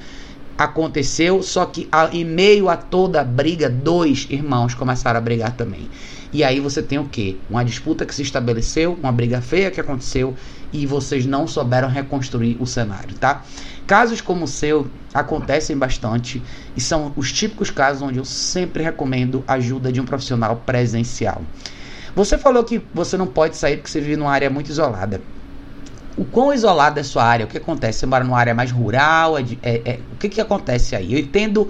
Aconteceu, 0.58 1.40
só 1.40 1.64
que 1.66 1.88
em 2.12 2.24
meio 2.24 2.68
a 2.68 2.76
toda 2.76 3.20
a 3.20 3.24
briga, 3.24 3.70
dois 3.70 4.26
irmãos 4.28 4.74
começaram 4.74 5.18
a 5.18 5.20
brigar 5.20 5.52
também. 5.52 5.88
E 6.32 6.42
aí 6.42 6.58
você 6.58 6.82
tem 6.82 6.98
o 6.98 7.08
quê? 7.08 7.36
Uma 7.48 7.64
disputa 7.64 8.04
que 8.04 8.12
se 8.14 8.22
estabeleceu, 8.22 8.98
uma 9.00 9.12
briga 9.12 9.40
feia 9.40 9.70
que 9.70 9.80
aconteceu 9.80 10.34
e 10.72 10.84
vocês 10.84 11.24
não 11.24 11.46
souberam 11.46 11.88
reconstruir 11.88 12.56
o 12.60 12.66
cenário, 12.66 13.14
tá? 13.14 13.44
Casos 13.86 14.20
como 14.20 14.44
o 14.44 14.48
seu 14.48 14.90
acontecem 15.14 15.78
bastante 15.78 16.42
e 16.76 16.80
são 16.80 17.12
os 17.16 17.32
típicos 17.32 17.70
casos 17.70 18.02
onde 18.02 18.18
eu 18.18 18.24
sempre 18.24 18.82
recomendo 18.82 19.42
a 19.46 19.54
ajuda 19.54 19.90
de 19.92 20.00
um 20.00 20.04
profissional 20.04 20.56
presencial. 20.66 21.40
Você 22.14 22.36
falou 22.36 22.64
que 22.64 22.82
você 22.92 23.16
não 23.16 23.28
pode 23.28 23.56
sair 23.56 23.76
porque 23.76 23.88
você 23.88 24.00
vive 24.00 24.16
numa 24.16 24.32
área 24.32 24.50
muito 24.50 24.70
isolada. 24.70 25.22
O 26.18 26.24
quão 26.24 26.52
isolada 26.52 27.00
é 27.00 27.02
sua 27.04 27.24
área? 27.24 27.46
O 27.46 27.48
que 27.48 27.56
acontece? 27.56 28.00
Você 28.00 28.06
mora 28.06 28.24
numa 28.24 28.38
área 28.38 28.54
mais 28.54 28.70
rural? 28.72 29.38
É, 29.38 29.42
é, 29.62 29.82
é, 29.84 30.00
o 30.12 30.16
que, 30.16 30.28
que 30.28 30.40
acontece 30.40 30.96
aí? 30.96 31.12
Eu 31.12 31.18
entendo 31.18 31.68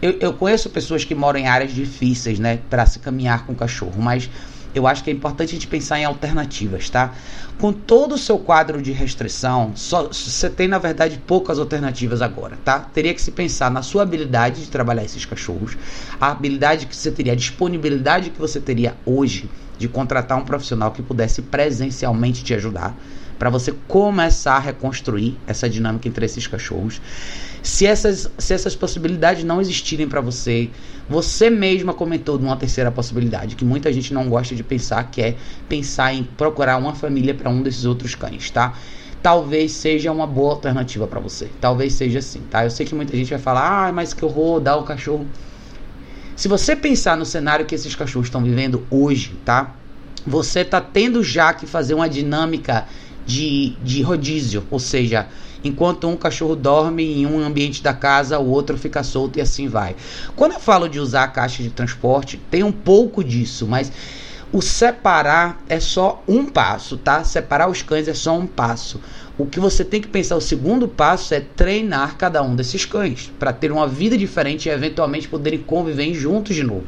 eu, 0.00 0.16
eu 0.20 0.32
conheço 0.34 0.68
pessoas 0.70 1.04
que 1.04 1.14
moram 1.14 1.40
em 1.40 1.46
áreas 1.46 1.72
difíceis, 1.72 2.38
né, 2.38 2.58
para 2.68 2.84
se 2.84 2.98
caminhar 2.98 3.46
com 3.46 3.52
o 3.52 3.56
cachorro, 3.56 4.00
mas 4.00 4.28
eu 4.74 4.86
acho 4.86 5.02
que 5.02 5.08
é 5.08 5.12
importante 5.12 5.50
a 5.50 5.52
gente 5.54 5.66
pensar 5.66 5.98
em 5.98 6.04
alternativas, 6.04 6.90
tá? 6.90 7.14
Com 7.58 7.72
todo 7.72 8.14
o 8.14 8.18
seu 8.18 8.38
quadro 8.38 8.82
de 8.82 8.92
restrição, 8.92 9.72
só, 9.74 10.08
você 10.08 10.50
tem 10.50 10.68
na 10.68 10.76
verdade 10.76 11.18
poucas 11.26 11.58
alternativas 11.58 12.20
agora, 12.20 12.58
tá? 12.62 12.80
Teria 12.80 13.14
que 13.14 13.22
se 13.22 13.30
pensar 13.30 13.70
na 13.70 13.80
sua 13.80 14.02
habilidade 14.02 14.64
de 14.64 14.70
trabalhar 14.70 15.02
esses 15.02 15.24
cachorros, 15.24 15.78
a 16.20 16.30
habilidade 16.30 16.84
que 16.84 16.94
você 16.94 17.10
teria, 17.10 17.32
a 17.32 17.36
disponibilidade 17.36 18.28
que 18.28 18.38
você 18.38 18.60
teria 18.60 18.94
hoje 19.06 19.48
de 19.78 19.88
contratar 19.88 20.36
um 20.36 20.44
profissional 20.44 20.90
que 20.90 21.02
pudesse 21.02 21.40
presencialmente 21.40 22.44
te 22.44 22.52
ajudar 22.52 22.94
para 23.38 23.50
você 23.50 23.72
começar 23.86 24.56
a 24.56 24.58
reconstruir 24.58 25.36
essa 25.46 25.68
dinâmica 25.68 26.08
entre 26.08 26.24
esses 26.24 26.46
cachorros. 26.46 27.00
Se 27.62 27.84
essas, 27.84 28.30
se 28.38 28.54
essas 28.54 28.76
possibilidades 28.76 29.42
não 29.42 29.60
existirem 29.60 30.08
para 30.08 30.20
você, 30.20 30.70
você 31.08 31.50
mesma 31.50 31.92
comentou 31.92 32.38
de 32.38 32.44
uma 32.44 32.56
terceira 32.56 32.92
possibilidade 32.92 33.56
que 33.56 33.64
muita 33.64 33.92
gente 33.92 34.14
não 34.14 34.28
gosta 34.28 34.54
de 34.54 34.62
pensar, 34.62 35.10
que 35.10 35.20
é 35.20 35.36
pensar 35.68 36.14
em 36.14 36.22
procurar 36.22 36.76
uma 36.76 36.94
família 36.94 37.34
para 37.34 37.50
um 37.50 37.62
desses 37.62 37.84
outros 37.84 38.14
cães, 38.14 38.50
tá? 38.50 38.74
Talvez 39.22 39.72
seja 39.72 40.12
uma 40.12 40.26
boa 40.26 40.52
alternativa 40.52 41.06
para 41.06 41.18
você. 41.18 41.50
Talvez 41.60 41.94
seja 41.94 42.20
assim, 42.20 42.40
tá? 42.50 42.64
Eu 42.64 42.70
sei 42.70 42.86
que 42.86 42.94
muita 42.94 43.16
gente 43.16 43.30
vai 43.30 43.38
falar: 43.38 43.88
"Ah, 43.88 43.92
mas 43.92 44.14
que 44.14 44.24
horror, 44.24 44.60
dar 44.60 44.76
o 44.76 44.84
cachorro". 44.84 45.26
Se 46.36 46.48
você 46.48 46.76
pensar 46.76 47.16
no 47.16 47.24
cenário 47.24 47.66
que 47.66 47.74
esses 47.74 47.96
cachorros 47.96 48.28
estão 48.28 48.44
vivendo 48.44 48.86
hoje, 48.90 49.34
tá? 49.44 49.74
Você 50.26 50.64
tá 50.64 50.80
tendo 50.80 51.24
já 51.24 51.54
que 51.54 51.66
fazer 51.66 51.94
uma 51.94 52.08
dinâmica 52.08 52.86
de, 53.26 53.76
de 53.82 54.02
rodízio, 54.02 54.64
ou 54.70 54.78
seja, 54.78 55.26
enquanto 55.64 56.08
um 56.08 56.16
cachorro 56.16 56.54
dorme 56.54 57.02
em 57.02 57.26
um 57.26 57.44
ambiente 57.44 57.82
da 57.82 57.92
casa, 57.92 58.38
o 58.38 58.48
outro 58.48 58.78
fica 58.78 59.02
solto 59.02 59.38
e 59.38 59.42
assim 59.42 59.68
vai. 59.68 59.96
Quando 60.36 60.52
eu 60.52 60.60
falo 60.60 60.88
de 60.88 61.00
usar 61.00 61.24
a 61.24 61.28
caixa 61.28 61.62
de 61.62 61.70
transporte, 61.70 62.40
tem 62.50 62.62
um 62.62 62.72
pouco 62.72 63.24
disso, 63.24 63.66
mas 63.66 63.90
o 64.52 64.62
separar 64.62 65.60
é 65.68 65.80
só 65.80 66.22
um 66.26 66.46
passo, 66.46 66.96
tá? 66.96 67.24
Separar 67.24 67.68
os 67.68 67.82
cães 67.82 68.06
é 68.06 68.14
só 68.14 68.38
um 68.38 68.46
passo. 68.46 69.00
O 69.38 69.44
que 69.44 69.60
você 69.60 69.84
tem 69.84 70.00
que 70.00 70.08
pensar, 70.08 70.34
o 70.34 70.40
segundo 70.40 70.88
passo 70.88 71.34
é 71.34 71.40
treinar 71.40 72.16
cada 72.16 72.42
um 72.42 72.56
desses 72.56 72.86
cães 72.86 73.30
para 73.38 73.52
ter 73.52 73.70
uma 73.70 73.86
vida 73.86 74.16
diferente 74.16 74.66
e 74.66 74.72
eventualmente 74.72 75.28
poderem 75.28 75.58
conviver 75.58 76.14
juntos 76.14 76.56
de 76.56 76.62
novo. 76.62 76.86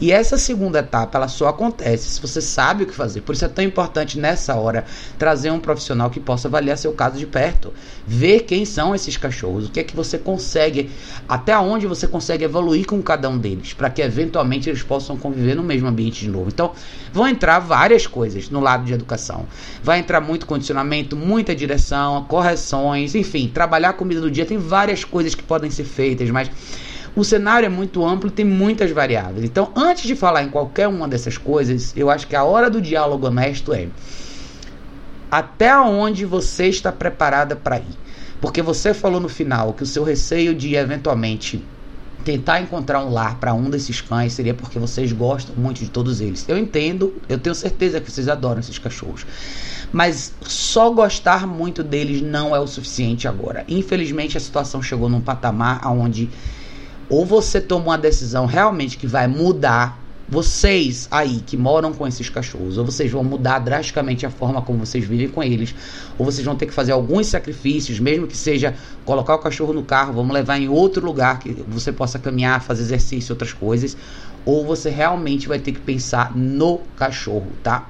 E 0.00 0.10
essa 0.10 0.38
segunda 0.38 0.78
etapa, 0.78 1.18
ela 1.18 1.28
só 1.28 1.48
acontece 1.48 2.08
se 2.08 2.20
você 2.20 2.40
sabe 2.40 2.84
o 2.84 2.86
que 2.86 2.94
fazer. 2.94 3.20
Por 3.20 3.34
isso 3.34 3.44
é 3.44 3.48
tão 3.48 3.62
importante 3.62 4.18
nessa 4.18 4.54
hora 4.54 4.86
trazer 5.18 5.50
um 5.50 5.60
profissional 5.60 6.08
que 6.08 6.18
possa 6.18 6.48
avaliar 6.48 6.78
seu 6.78 6.92
caso 6.94 7.18
de 7.18 7.26
perto, 7.26 7.70
ver 8.06 8.44
quem 8.44 8.64
são 8.64 8.94
esses 8.94 9.18
cachorros, 9.18 9.66
o 9.66 9.70
que 9.70 9.80
é 9.80 9.84
que 9.84 9.94
você 9.94 10.16
consegue, 10.16 10.88
até 11.28 11.58
onde 11.58 11.86
você 11.86 12.08
consegue 12.08 12.44
evoluir 12.44 12.86
com 12.86 13.02
cada 13.02 13.28
um 13.28 13.36
deles, 13.36 13.74
para 13.74 13.90
que 13.90 14.00
eventualmente 14.00 14.70
eles 14.70 14.82
possam 14.82 15.18
conviver 15.18 15.54
no 15.54 15.62
mesmo 15.62 15.88
ambiente 15.88 16.20
de 16.20 16.30
novo. 16.30 16.48
Então, 16.48 16.72
vão 17.12 17.26
entrar 17.26 17.58
várias 17.58 18.06
coisas 18.06 18.50
no 18.50 18.60
lado 18.60 18.84
de 18.84 18.92
educação. 18.92 19.46
Vai 19.82 19.98
entrar 19.98 20.20
muito 20.20 20.46
condicionamento, 20.46 21.16
muita 21.16 21.54
direção 21.54 22.24
correções, 22.24 23.14
enfim, 23.14 23.48
trabalhar 23.48 23.90
a 23.90 23.92
comida 23.92 24.20
do 24.20 24.30
dia 24.30 24.46
tem 24.46 24.58
várias 24.58 25.04
coisas 25.04 25.34
que 25.34 25.42
podem 25.42 25.70
ser 25.70 25.84
feitas, 25.84 26.30
mas 26.30 26.50
o 27.14 27.24
cenário 27.24 27.66
é 27.66 27.68
muito 27.68 28.04
amplo 28.04 28.30
tem 28.30 28.44
muitas 28.44 28.90
variáveis. 28.90 29.44
Então, 29.44 29.72
antes 29.74 30.04
de 30.04 30.14
falar 30.14 30.42
em 30.42 30.48
qualquer 30.48 30.88
uma 30.88 31.08
dessas 31.08 31.36
coisas, 31.36 31.92
eu 31.96 32.08
acho 32.08 32.26
que 32.26 32.36
a 32.36 32.44
hora 32.44 32.70
do 32.70 32.80
diálogo 32.80 33.26
honesto 33.26 33.72
é 33.72 33.88
até 35.30 35.76
onde 35.78 36.24
você 36.24 36.66
está 36.66 36.90
preparada 36.90 37.54
para 37.54 37.78
ir. 37.78 37.98
Porque 38.40 38.62
você 38.62 38.94
falou 38.94 39.20
no 39.20 39.28
final 39.28 39.74
que 39.74 39.82
o 39.82 39.86
seu 39.86 40.02
receio 40.02 40.54
de 40.54 40.74
eventualmente 40.74 41.62
tentar 42.24 42.60
encontrar 42.60 43.02
um 43.04 43.10
lar 43.10 43.36
para 43.38 43.54
um 43.54 43.70
desses 43.70 44.00
cães 44.00 44.32
seria 44.32 44.54
porque 44.54 44.78
vocês 44.78 45.12
gostam 45.12 45.54
muito 45.56 45.78
de 45.80 45.90
todos 45.90 46.20
eles. 46.20 46.44
Eu 46.48 46.58
entendo, 46.58 47.14
eu 47.28 47.38
tenho 47.38 47.54
certeza 47.54 48.00
que 48.00 48.10
vocês 48.10 48.28
adoram 48.28 48.60
esses 48.60 48.78
cachorros. 48.78 49.26
Mas 49.92 50.32
só 50.42 50.90
gostar 50.90 51.46
muito 51.46 51.82
deles 51.82 52.22
não 52.22 52.54
é 52.54 52.60
o 52.60 52.66
suficiente 52.66 53.26
agora. 53.26 53.64
Infelizmente 53.68 54.36
a 54.36 54.40
situação 54.40 54.82
chegou 54.82 55.08
num 55.08 55.20
patamar 55.20 55.86
onde 55.86 56.28
ou 57.08 57.26
você 57.26 57.60
toma 57.60 57.86
uma 57.86 57.98
decisão 57.98 58.46
realmente 58.46 58.96
que 58.96 59.06
vai 59.06 59.26
mudar 59.26 59.99
vocês 60.30 61.08
aí 61.10 61.42
que 61.44 61.56
moram 61.56 61.92
com 61.92 62.06
esses 62.06 62.28
cachorros, 62.30 62.78
ou 62.78 62.84
vocês 62.84 63.10
vão 63.10 63.24
mudar 63.24 63.58
drasticamente 63.58 64.24
a 64.24 64.30
forma 64.30 64.62
como 64.62 64.78
vocês 64.78 65.04
vivem 65.04 65.28
com 65.28 65.42
eles, 65.42 65.74
ou 66.16 66.24
vocês 66.24 66.44
vão 66.44 66.54
ter 66.54 66.66
que 66.66 66.72
fazer 66.72 66.92
alguns 66.92 67.26
sacrifícios, 67.26 67.98
mesmo 67.98 68.26
que 68.26 68.36
seja 68.36 68.74
colocar 69.04 69.34
o 69.34 69.38
cachorro 69.38 69.72
no 69.72 69.82
carro, 69.82 70.12
vamos 70.12 70.32
levar 70.32 70.58
em 70.58 70.68
outro 70.68 71.04
lugar 71.04 71.40
que 71.40 71.52
você 71.66 71.90
possa 71.90 72.18
caminhar, 72.18 72.62
fazer 72.62 72.82
exercício, 72.82 73.32
outras 73.32 73.52
coisas, 73.52 73.96
ou 74.44 74.64
você 74.64 74.88
realmente 74.88 75.48
vai 75.48 75.58
ter 75.58 75.72
que 75.72 75.80
pensar 75.80 76.36
no 76.36 76.78
cachorro, 76.96 77.48
tá? 77.62 77.88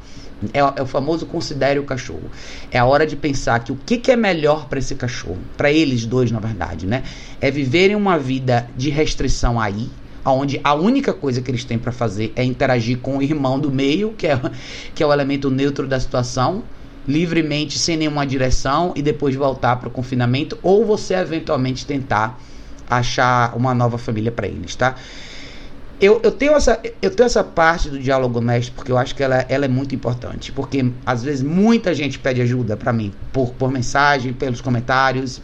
É, 0.54 0.59
é, 0.61 0.82
o 0.82 0.87
famoso 0.87 1.26
considere 1.26 1.78
o 1.78 1.85
cachorro. 1.85 2.30
É 2.70 2.78
a 2.78 2.87
hora 2.87 3.06
de 3.06 3.14
pensar 3.14 3.62
que 3.62 3.73
o 3.73 3.76
que, 3.76 3.99
que 3.99 4.11
é 4.11 4.16
melhor 4.16 4.66
para 4.66 4.78
esse 4.78 4.94
cachorro, 4.94 5.38
para 5.56 5.70
eles 5.70 6.06
dois, 6.06 6.30
na 6.30 6.40
verdade, 6.40 6.87
né? 6.87 7.02
É 7.40 7.50
viverem 7.50 7.94
uma 7.94 8.18
vida 8.18 8.68
de 8.76 8.88
restrição 8.88 9.61
aí, 9.61 9.90
onde 10.25 10.61
a 10.62 10.75
única 10.75 11.12
coisa 11.12 11.41
que 11.41 11.50
eles 11.50 11.65
têm 11.65 11.79
para 11.79 11.93
fazer 11.93 12.33
é 12.37 12.45
interagir 12.45 12.99
com 12.99 13.19
o 13.19 13.23
irmão 13.23 13.59
do 13.59 13.71
meio, 13.71 14.12
que 14.12 14.27
é, 14.27 14.41
que 14.95 15.03
é 15.03 15.07
o 15.07 15.12
elemento 15.12 15.50
neutro 15.50 15.87
da 15.87 15.99
situação, 15.99 16.62
livremente, 17.07 17.79
sem 17.79 17.97
nenhuma 17.97 18.27
direção, 18.27 18.93
e 18.95 19.03
depois 19.03 19.35
voltar 19.35 19.77
para 19.77 19.89
o 19.89 19.91
confinamento, 19.91 20.59
ou 20.62 20.85
você 20.85 21.15
eventualmente 21.15 21.87
tentar 21.87 22.39
achar 22.89 23.57
uma 23.57 23.73
nova 23.73 23.97
família 23.97 24.33
para 24.33 24.47
eles, 24.47 24.75
tá? 24.75 24.97
Eu, 26.00 26.19
eu, 26.25 26.33
tenho 26.33 26.55
essa, 26.55 26.81
eu 27.03 27.11
tenho 27.11 27.27
essa 27.27 27.45
parte 27.45 27.91
do 27.91 27.99
diálogo 27.99 28.39
honesto 28.39 28.73
porque 28.73 28.91
eu 28.91 28.97
acho 28.97 29.15
que 29.15 29.23
ela, 29.23 29.45
ela 29.50 29.67
é 29.67 29.69
muito 29.69 29.95
importante. 29.95 30.50
Porque 30.50 30.91
às 31.05 31.23
vezes 31.23 31.43
muita 31.43 31.95
gente 31.95 32.19
pede 32.19 32.41
ajuda 32.41 32.75
para 32.75 32.91
mim 32.91 33.12
por, 33.31 33.50
por 33.50 33.71
mensagem, 33.71 34.33
pelos 34.33 34.62
comentários. 34.62 35.43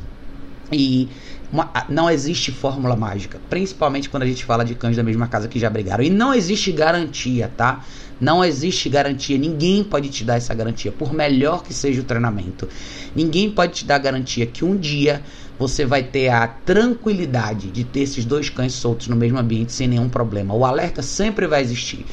E 0.72 1.10
uma, 1.52 1.70
não 1.88 2.10
existe 2.10 2.50
fórmula 2.50 2.96
mágica, 2.96 3.40
principalmente 3.48 4.08
quando 4.08 4.24
a 4.24 4.26
gente 4.26 4.44
fala 4.44 4.64
de 4.64 4.74
cães 4.74 4.96
da 4.96 5.02
mesma 5.02 5.28
casa 5.28 5.48
que 5.48 5.58
já 5.58 5.70
brigaram. 5.70 6.02
E 6.02 6.10
não 6.10 6.34
existe 6.34 6.72
garantia, 6.72 7.50
tá? 7.56 7.84
Não 8.20 8.44
existe 8.44 8.88
garantia, 8.88 9.36
ninguém 9.36 9.84
pode 9.84 10.08
te 10.08 10.24
dar 10.24 10.36
essa 10.36 10.54
garantia, 10.54 10.90
por 10.90 11.12
melhor 11.12 11.62
que 11.62 11.74
seja 11.74 12.00
o 12.00 12.04
treinamento. 12.04 12.68
Ninguém 13.14 13.50
pode 13.50 13.74
te 13.74 13.84
dar 13.84 13.98
garantia 13.98 14.46
que 14.46 14.64
um 14.64 14.76
dia 14.76 15.22
você 15.58 15.84
vai 15.84 16.02
ter 16.02 16.28
a 16.28 16.46
tranquilidade 16.46 17.70
de 17.70 17.84
ter 17.84 18.00
esses 18.00 18.24
dois 18.24 18.48
cães 18.48 18.72
soltos 18.72 19.08
no 19.08 19.16
mesmo 19.16 19.38
ambiente 19.38 19.72
sem 19.72 19.86
nenhum 19.86 20.08
problema. 20.08 20.54
O 20.54 20.64
alerta 20.64 21.02
sempre 21.02 21.46
vai 21.46 21.62
existir. 21.62 22.04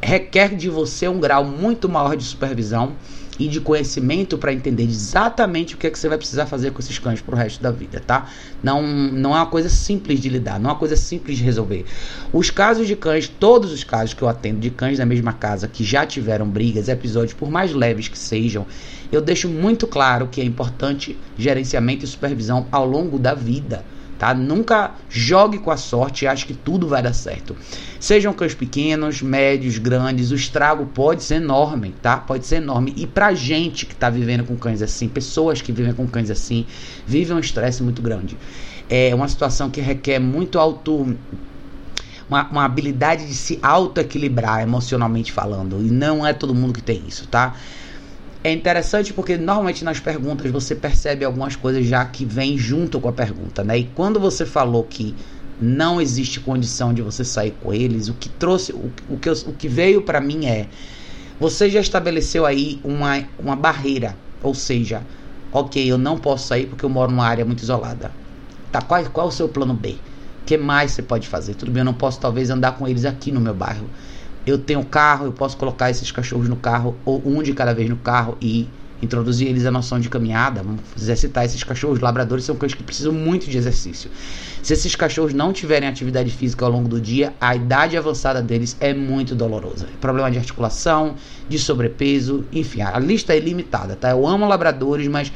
Requer 0.00 0.54
de 0.54 0.68
você 0.68 1.08
um 1.08 1.18
grau 1.18 1.44
muito 1.44 1.88
maior 1.88 2.16
de 2.16 2.24
supervisão 2.24 2.92
e 3.38 3.48
de 3.48 3.60
conhecimento 3.60 4.36
para 4.36 4.52
entender 4.52 4.84
exatamente 4.84 5.74
o 5.74 5.78
que 5.78 5.86
é 5.86 5.90
que 5.90 5.98
você 5.98 6.08
vai 6.08 6.18
precisar 6.18 6.46
fazer 6.46 6.70
com 6.70 6.80
esses 6.80 6.98
cães 6.98 7.20
pro 7.20 7.34
resto 7.34 7.62
da 7.62 7.70
vida, 7.70 8.00
tá? 8.00 8.28
Não, 8.62 8.82
não 8.82 9.34
é 9.34 9.38
uma 9.38 9.46
coisa 9.46 9.68
simples 9.68 10.20
de 10.20 10.28
lidar, 10.28 10.60
não 10.60 10.70
é 10.70 10.72
uma 10.72 10.78
coisa 10.78 10.96
simples 10.96 11.38
de 11.38 11.44
resolver. 11.44 11.84
Os 12.32 12.50
casos 12.50 12.86
de 12.86 12.94
cães, 12.94 13.28
todos 13.28 13.72
os 13.72 13.84
casos 13.84 14.14
que 14.14 14.22
eu 14.22 14.28
atendo 14.28 14.60
de 14.60 14.70
cães 14.70 14.98
da 14.98 15.06
mesma 15.06 15.32
casa 15.32 15.66
que 15.66 15.82
já 15.82 16.04
tiveram 16.04 16.46
brigas, 16.46 16.88
episódios, 16.88 17.32
por 17.32 17.50
mais 17.50 17.72
leves 17.72 18.08
que 18.08 18.18
sejam, 18.18 18.66
eu 19.10 19.20
deixo 19.20 19.48
muito 19.48 19.86
claro 19.86 20.28
que 20.28 20.40
é 20.40 20.44
importante 20.44 21.18
gerenciamento 21.36 22.04
e 22.04 22.08
supervisão 22.08 22.66
ao 22.70 22.86
longo 22.86 23.18
da 23.18 23.34
vida 23.34 23.84
tá? 24.22 24.32
Nunca 24.32 24.92
jogue 25.10 25.58
com 25.58 25.72
a 25.72 25.76
sorte 25.76 26.24
e 26.24 26.28
ache 26.28 26.46
que 26.46 26.54
tudo 26.54 26.86
vai 26.86 27.02
dar 27.02 27.12
certo. 27.12 27.56
Sejam 27.98 28.32
cães 28.32 28.54
pequenos, 28.54 29.20
médios, 29.20 29.78
grandes, 29.78 30.30
o 30.30 30.36
estrago 30.36 30.86
pode 30.86 31.24
ser 31.24 31.34
enorme, 31.34 31.92
tá? 32.00 32.18
Pode 32.18 32.46
ser 32.46 32.58
enorme. 32.58 32.94
E 32.96 33.04
pra 33.04 33.34
gente 33.34 33.84
que 33.84 33.96
tá 33.96 34.08
vivendo 34.08 34.44
com 34.44 34.54
cães 34.54 34.80
assim, 34.80 35.08
pessoas 35.08 35.60
que 35.60 35.72
vivem 35.72 35.92
com 35.92 36.06
cães 36.06 36.30
assim, 36.30 36.64
vivem 37.04 37.36
um 37.36 37.40
estresse 37.40 37.82
muito 37.82 38.00
grande. 38.00 38.38
É 38.88 39.12
uma 39.12 39.26
situação 39.26 39.68
que 39.68 39.80
requer 39.80 40.20
muito 40.20 40.56
auto 40.56 41.16
uma, 42.28 42.48
uma, 42.48 42.64
habilidade 42.64 43.26
de 43.26 43.34
se 43.34 43.58
auto-equilibrar 43.60 44.62
emocionalmente 44.62 45.32
falando. 45.32 45.84
E 45.84 45.90
não 45.90 46.24
é 46.24 46.32
todo 46.32 46.54
mundo 46.54 46.72
que 46.72 46.82
tem 46.82 47.02
isso, 47.08 47.26
tá? 47.26 47.56
É 48.44 48.50
interessante 48.50 49.12
porque 49.12 49.36
normalmente 49.36 49.84
nas 49.84 50.00
perguntas 50.00 50.50
você 50.50 50.74
percebe 50.74 51.24
algumas 51.24 51.54
coisas 51.54 51.86
já 51.86 52.04
que 52.04 52.24
vêm 52.24 52.58
junto 52.58 53.00
com 53.00 53.08
a 53.08 53.12
pergunta, 53.12 53.62
né? 53.62 53.78
E 53.78 53.84
quando 53.84 54.18
você 54.18 54.44
falou 54.44 54.82
que 54.82 55.14
não 55.60 56.00
existe 56.00 56.40
condição 56.40 56.92
de 56.92 57.02
você 57.02 57.24
sair 57.24 57.52
com 57.62 57.72
eles, 57.72 58.08
o 58.08 58.14
que 58.14 58.28
trouxe, 58.28 58.72
o, 58.72 58.90
o 59.08 59.16
que, 59.16 59.30
o 59.30 59.52
que 59.52 59.68
veio 59.68 60.02
para 60.02 60.20
mim 60.20 60.46
é 60.46 60.66
você 61.38 61.70
já 61.70 61.80
estabeleceu 61.80 62.44
aí 62.44 62.80
uma, 62.82 63.22
uma 63.38 63.54
barreira, 63.54 64.16
ou 64.42 64.54
seja, 64.54 65.02
ok, 65.52 65.84
eu 65.90 65.96
não 65.96 66.18
posso 66.18 66.48
sair 66.48 66.66
porque 66.66 66.84
eu 66.84 66.88
moro 66.90 67.12
numa 67.12 67.26
área 67.26 67.44
muito 67.44 67.62
isolada. 67.62 68.10
Tá, 68.72 68.82
qual, 68.82 69.04
qual 69.10 69.26
é 69.26 69.28
o 69.28 69.32
seu 69.32 69.48
plano 69.48 69.74
B? 69.74 69.98
O 70.42 70.44
que 70.46 70.56
mais 70.56 70.90
você 70.90 71.02
pode 71.02 71.28
fazer? 71.28 71.54
Tudo 71.54 71.70
bem, 71.70 71.82
eu 71.82 71.84
não 71.84 71.94
posso 71.94 72.18
talvez 72.18 72.50
andar 72.50 72.72
com 72.72 72.88
eles 72.88 73.04
aqui 73.04 73.30
no 73.30 73.40
meu 73.40 73.54
bairro 73.54 73.88
eu 74.46 74.58
tenho 74.58 74.84
carro, 74.84 75.26
eu 75.26 75.32
posso 75.32 75.56
colocar 75.56 75.90
esses 75.90 76.10
cachorros 76.10 76.48
no 76.48 76.56
carro, 76.56 76.96
ou 77.04 77.22
um 77.24 77.42
de 77.42 77.52
cada 77.52 77.72
vez 77.72 77.88
no 77.88 77.96
carro 77.96 78.36
e 78.40 78.68
introduzir 79.02 79.48
eles 79.48 79.66
a 79.66 79.70
noção 79.70 79.98
de 79.98 80.08
caminhada, 80.08 80.62
vamos 80.62 80.80
exercitar 80.96 81.44
esses 81.44 81.62
cachorros. 81.64 82.00
Labradores 82.00 82.44
são 82.44 82.54
cães 82.54 82.72
que 82.72 82.82
precisam 82.82 83.12
muito 83.12 83.50
de 83.50 83.58
exercício. 83.58 84.10
Se 84.62 84.74
esses 84.74 84.94
cachorros 84.94 85.34
não 85.34 85.52
tiverem 85.52 85.88
atividade 85.88 86.30
física 86.30 86.64
ao 86.64 86.70
longo 86.70 86.88
do 86.88 87.00
dia, 87.00 87.34
a 87.40 87.56
idade 87.56 87.96
avançada 87.96 88.40
deles 88.40 88.76
é 88.78 88.94
muito 88.94 89.34
dolorosa. 89.34 89.88
Problema 90.00 90.30
de 90.30 90.38
articulação, 90.38 91.16
de 91.48 91.58
sobrepeso, 91.58 92.44
enfim, 92.52 92.80
a 92.80 92.96
lista 93.00 93.32
é 93.32 93.38
ilimitada, 93.38 93.96
tá? 93.96 94.10
Eu 94.10 94.24
amo 94.24 94.46
labradores, 94.46 95.08
mas 95.08 95.32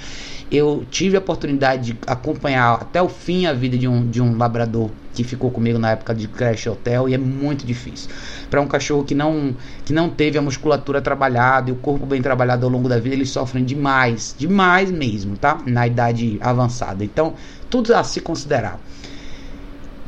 eu 0.49 0.87
tive 0.88 1.16
a 1.16 1.18
oportunidade 1.18 1.92
de 1.92 1.99
acompanhar 2.06 2.75
até 2.75 3.02
o 3.02 3.09
fim 3.09 3.47
a 3.47 3.52
vida 3.52 3.76
de 3.76 3.88
um, 3.88 4.09
de 4.09 4.23
um 4.23 4.38
labrador 4.38 4.90
que 5.12 5.25
ficou 5.25 5.50
comigo 5.50 5.76
na 5.76 5.90
época 5.90 6.14
de 6.14 6.28
creche 6.28 6.68
hotel 6.68 7.09
e 7.09 7.14
é 7.14 7.18
muito 7.18 7.66
difícil. 7.66 8.09
Para 8.49 8.61
um 8.61 8.68
cachorro 8.68 9.02
que 9.02 9.14
não, 9.14 9.56
que 9.85 9.92
não 9.92 10.09
teve 10.09 10.38
a 10.38 10.42
musculatura 10.42 11.02
trabalhada 11.02 11.71
e 11.71 11.73
o 11.73 11.76
corpo 11.76 12.06
bem 12.06 12.23
trabalhado 12.23 12.64
ao 12.64 12.71
longo 12.71 12.88
da 12.88 13.00
vida, 13.00 13.16
eles 13.16 13.30
sofrem 13.30 13.64
demais, 13.64 14.37
demais 14.38 14.88
mesmo, 14.88 15.37
tá? 15.37 15.59
Na 15.66 15.85
idade 15.85 16.38
avançada. 16.40 17.02
Então, 17.02 17.35
tudo 17.68 17.92
a 17.92 18.04
se 18.04 18.21
considerar. 18.21 18.78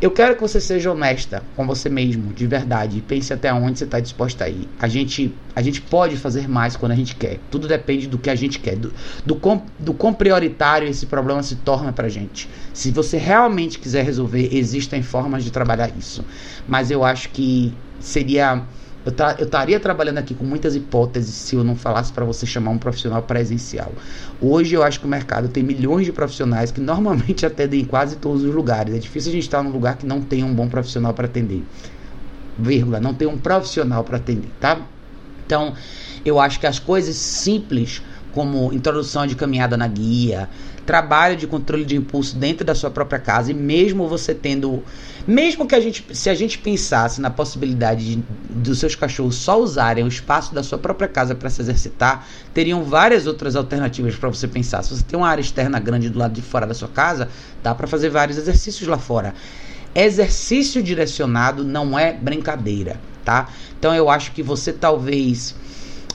Eu 0.00 0.12
quero 0.12 0.36
que 0.36 0.40
você 0.40 0.60
seja 0.60 0.92
honesta 0.92 1.42
com 1.56 1.66
você 1.66 1.88
mesmo, 1.88 2.32
de 2.32 2.46
verdade, 2.46 2.98
e 2.98 3.00
pense 3.00 3.32
até 3.32 3.52
onde 3.52 3.80
você 3.80 3.84
está 3.84 3.98
disposta 3.98 4.44
a 4.44 4.48
ir. 4.48 4.68
A 4.78 4.86
gente, 4.86 5.34
a 5.56 5.60
gente 5.60 5.80
pode 5.80 6.16
fazer 6.16 6.48
mais 6.48 6.76
quando 6.76 6.92
a 6.92 6.94
gente 6.94 7.16
quer. 7.16 7.40
Tudo 7.50 7.66
depende 7.66 8.06
do 8.06 8.16
que 8.16 8.30
a 8.30 8.34
gente 8.36 8.60
quer, 8.60 8.76
do, 8.76 8.92
do, 9.26 9.34
quão, 9.34 9.60
do 9.76 9.92
quão 9.92 10.14
prioritário 10.14 10.86
esse 10.86 11.04
problema 11.06 11.42
se 11.42 11.56
torna 11.56 11.92
para 11.92 12.08
gente. 12.08 12.48
Se 12.72 12.92
você 12.92 13.16
realmente 13.16 13.80
quiser 13.80 14.04
resolver, 14.04 14.48
existem 14.56 15.02
formas 15.02 15.42
de 15.42 15.50
trabalhar 15.50 15.90
isso. 15.98 16.24
Mas 16.68 16.92
eu 16.92 17.02
acho 17.02 17.30
que 17.30 17.74
seria 17.98 18.62
eu, 19.04 19.12
estaria 19.44 19.78
trabalhando 19.78 20.18
aqui 20.18 20.34
com 20.34 20.44
muitas 20.44 20.74
hipóteses 20.74 21.34
se 21.34 21.56
eu 21.56 21.64
não 21.64 21.76
falasse 21.76 22.12
para 22.12 22.24
você 22.24 22.44
chamar 22.44 22.70
um 22.70 22.78
profissional 22.78 23.22
presencial. 23.22 23.92
Hoje 24.40 24.74
eu 24.74 24.82
acho 24.82 25.00
que 25.00 25.06
o 25.06 25.08
mercado 25.08 25.48
tem 25.48 25.62
milhões 25.62 26.04
de 26.04 26.12
profissionais 26.12 26.70
que 26.70 26.80
normalmente 26.80 27.44
atendem 27.46 27.80
em 27.80 27.84
quase 27.84 28.16
todos 28.16 28.42
os 28.42 28.54
lugares. 28.54 28.94
É 28.94 28.98
difícil 28.98 29.30
a 29.30 29.34
gente 29.34 29.44
estar 29.44 29.62
num 29.62 29.70
lugar 29.70 29.96
que 29.96 30.06
não 30.06 30.20
tem 30.20 30.44
um 30.44 30.54
bom 30.54 30.68
profissional 30.68 31.14
para 31.14 31.26
atender. 31.26 31.64
Vírgula, 32.58 33.00
não 33.00 33.14
tem 33.14 33.28
um 33.28 33.38
profissional 33.38 34.02
para 34.02 34.16
atender, 34.16 34.50
tá? 34.60 34.80
Então, 35.46 35.74
eu 36.24 36.40
acho 36.40 36.58
que 36.58 36.66
as 36.66 36.78
coisas 36.78 37.16
simples 37.16 38.02
como 38.32 38.72
introdução 38.72 39.26
de 39.26 39.34
caminhada 39.34 39.76
na 39.76 39.88
guia, 39.88 40.48
trabalho 40.88 41.36
de 41.36 41.46
controle 41.46 41.84
de 41.84 41.94
impulso 41.94 42.34
dentro 42.34 42.64
da 42.64 42.74
sua 42.74 42.90
própria 42.90 43.18
casa 43.18 43.50
e 43.50 43.54
mesmo 43.54 44.08
você 44.08 44.34
tendo 44.34 44.82
mesmo 45.26 45.66
que 45.66 45.74
a 45.74 45.80
gente 45.80 46.02
se 46.16 46.30
a 46.30 46.34
gente 46.34 46.56
pensasse 46.56 47.20
na 47.20 47.28
possibilidade 47.28 48.16
de, 48.16 48.24
dos 48.48 48.78
seus 48.78 48.94
cachorros 48.94 49.34
só 49.34 49.60
usarem 49.60 50.02
o 50.02 50.08
espaço 50.08 50.54
da 50.54 50.62
sua 50.62 50.78
própria 50.78 51.06
casa 51.06 51.34
para 51.34 51.50
se 51.50 51.60
exercitar, 51.60 52.26
teriam 52.54 52.84
várias 52.84 53.26
outras 53.26 53.54
alternativas 53.54 54.16
para 54.16 54.30
você 54.30 54.48
pensar. 54.48 54.82
Se 54.82 54.96
você 54.96 55.02
tem 55.02 55.18
uma 55.18 55.28
área 55.28 55.42
externa 55.42 55.78
grande 55.78 56.08
do 56.08 56.18
lado 56.18 56.32
de 56.32 56.40
fora 56.40 56.66
da 56.66 56.72
sua 56.72 56.88
casa, 56.88 57.28
dá 57.62 57.74
para 57.74 57.86
fazer 57.86 58.08
vários 58.08 58.38
exercícios 58.38 58.88
lá 58.88 58.96
fora. 58.96 59.34
Exercício 59.94 60.82
direcionado 60.82 61.64
não 61.64 61.98
é 61.98 62.14
brincadeira, 62.14 62.98
tá? 63.26 63.50
Então 63.78 63.94
eu 63.94 64.08
acho 64.08 64.32
que 64.32 64.42
você 64.42 64.72
talvez 64.72 65.54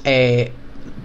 é, 0.03 0.51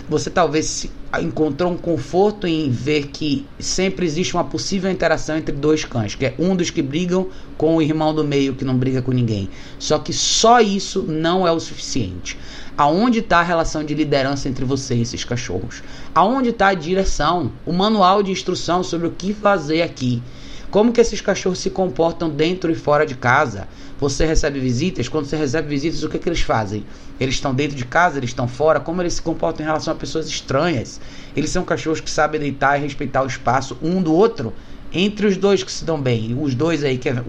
você 0.09 0.31
talvez 0.31 0.87
encontrou 1.21 1.73
um 1.73 1.77
conforto 1.77 2.47
em 2.47 2.71
ver 2.71 3.09
que 3.09 3.47
sempre 3.59 4.07
existe 4.07 4.35
uma 4.35 4.45
possível 4.45 4.91
interação 4.91 5.37
entre 5.37 5.55
dois 5.55 5.85
cães, 5.85 6.15
que 6.15 6.27
é 6.27 6.35
um 6.39 6.57
dos 6.57 6.71
que 6.71 6.83
brigam 6.83 7.29
com 7.57 7.77
o 7.77 7.83
irmão 7.83 8.15
do 8.15 8.25
meio 8.25 8.55
que 8.55 8.65
não 8.65 8.77
briga 8.77 9.03
com 9.03 9.13
ninguém. 9.13 9.49
Só 9.79 9.99
que 9.99 10.13
só 10.13 10.61
isso 10.61 11.03
não 11.03 11.47
é 11.47 11.53
o 11.53 11.61
suficiente. 11.61 12.39
Aonde 12.77 13.19
está 13.19 13.41
a 13.41 13.43
relação 13.43 13.85
de 13.85 13.95
liderança 13.95 14.49
entre 14.49 14.65
você 14.65 14.95
e 14.95 15.03
esses 15.03 15.25
cachorros? 15.25 15.83
Aonde 16.15 16.51
está 16.51 16.69
a 16.69 16.75
direção, 16.75 17.51
o 17.67 17.73
manual 17.73 18.23
de 18.23 18.31
instrução 18.31 18.83
sobre 18.83 19.09
o 19.09 19.13
que 19.13 19.35
fazer 19.35 19.83
aqui? 19.83 20.23
Como 20.71 20.93
que 20.93 21.01
esses 21.01 21.23
cachorros 21.23 21.61
se 21.61 21.71
comportam 21.71 22.29
dentro 22.29 22.71
e 22.71 22.75
fora 22.75 23.07
de 23.07 23.15
casa? 23.15 23.67
Você 23.99 24.27
recebe 24.27 24.61
visitas? 24.61 25.09
Quando 25.09 25.25
você 25.25 25.37
recebe 25.37 25.67
visitas, 25.67 26.03
o 26.03 26.11
que, 26.11 26.19
que 26.19 26.29
eles 26.29 26.43
fazem? 26.43 26.85
Eles 27.19 27.37
estão 27.37 27.55
dentro 27.55 27.75
de 27.75 27.87
casa, 27.87 28.19
eles 28.19 28.31
estão 28.31 28.47
fora? 28.47 28.79
Como 28.79 29.01
eles 29.01 29.15
se 29.15 29.23
comportam 29.23 29.65
em 29.65 29.67
relação 29.67 29.95
a 29.95 29.97
pessoas 29.97 30.29
estranhas? 30.29 31.01
Eles 31.35 31.49
são 31.51 31.65
cachorros 31.65 32.01
que 32.01 32.11
sabem 32.11 32.39
deitar 32.39 32.79
e 32.79 32.83
respeitar 32.83 33.23
o 33.23 33.27
espaço 33.27 33.79
um 33.83 34.03
do 34.03 34.13
outro? 34.13 34.53
entre 34.93 35.27
os 35.27 35.37
dois 35.37 35.63
que 35.63 35.71
se 35.71 35.85
dão 35.85 36.01
bem, 36.01 36.37
os 36.41 36.55
dois 36.55 36.83
aí 36.83 36.97
que 36.97 37.09
é, 37.09 37.23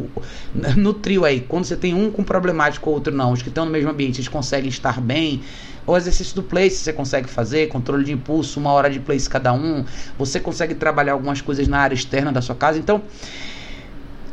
no 0.78 0.94
trio 0.94 1.26
aí, 1.26 1.42
quando 1.42 1.66
você 1.66 1.76
tem 1.76 1.94
um 1.94 2.10
com 2.10 2.24
problemático, 2.24 2.90
o 2.90 2.94
outro 2.94 3.14
não, 3.14 3.34
os 3.34 3.42
que 3.42 3.50
estão 3.50 3.66
no 3.66 3.72
mesmo 3.72 3.90
ambiente, 3.90 4.18
eles 4.18 4.28
conseguem 4.28 4.70
estar 4.70 5.02
bem. 5.02 5.42
O 5.90 5.98
exercício 5.98 6.36
do 6.36 6.44
place 6.44 6.78
você 6.78 6.94
consegue 6.94 7.28
fazer, 7.28 7.68
controle 7.68 8.04
de 8.04 8.12
impulso, 8.12 8.60
uma 8.60 8.72
hora 8.72 8.92
de 8.92 9.00
place 9.00 9.28
cada 9.28 9.52
um. 9.52 9.84
Você 10.20 10.40
consegue 10.40 10.76
trabalhar 10.76 11.14
algumas 11.14 11.42
coisas 11.42 11.68
na 11.68 11.80
área 11.80 11.96
externa 11.96 12.32
da 12.32 12.44
sua 12.44 12.54
casa. 12.54 12.78
Então, 12.78 13.02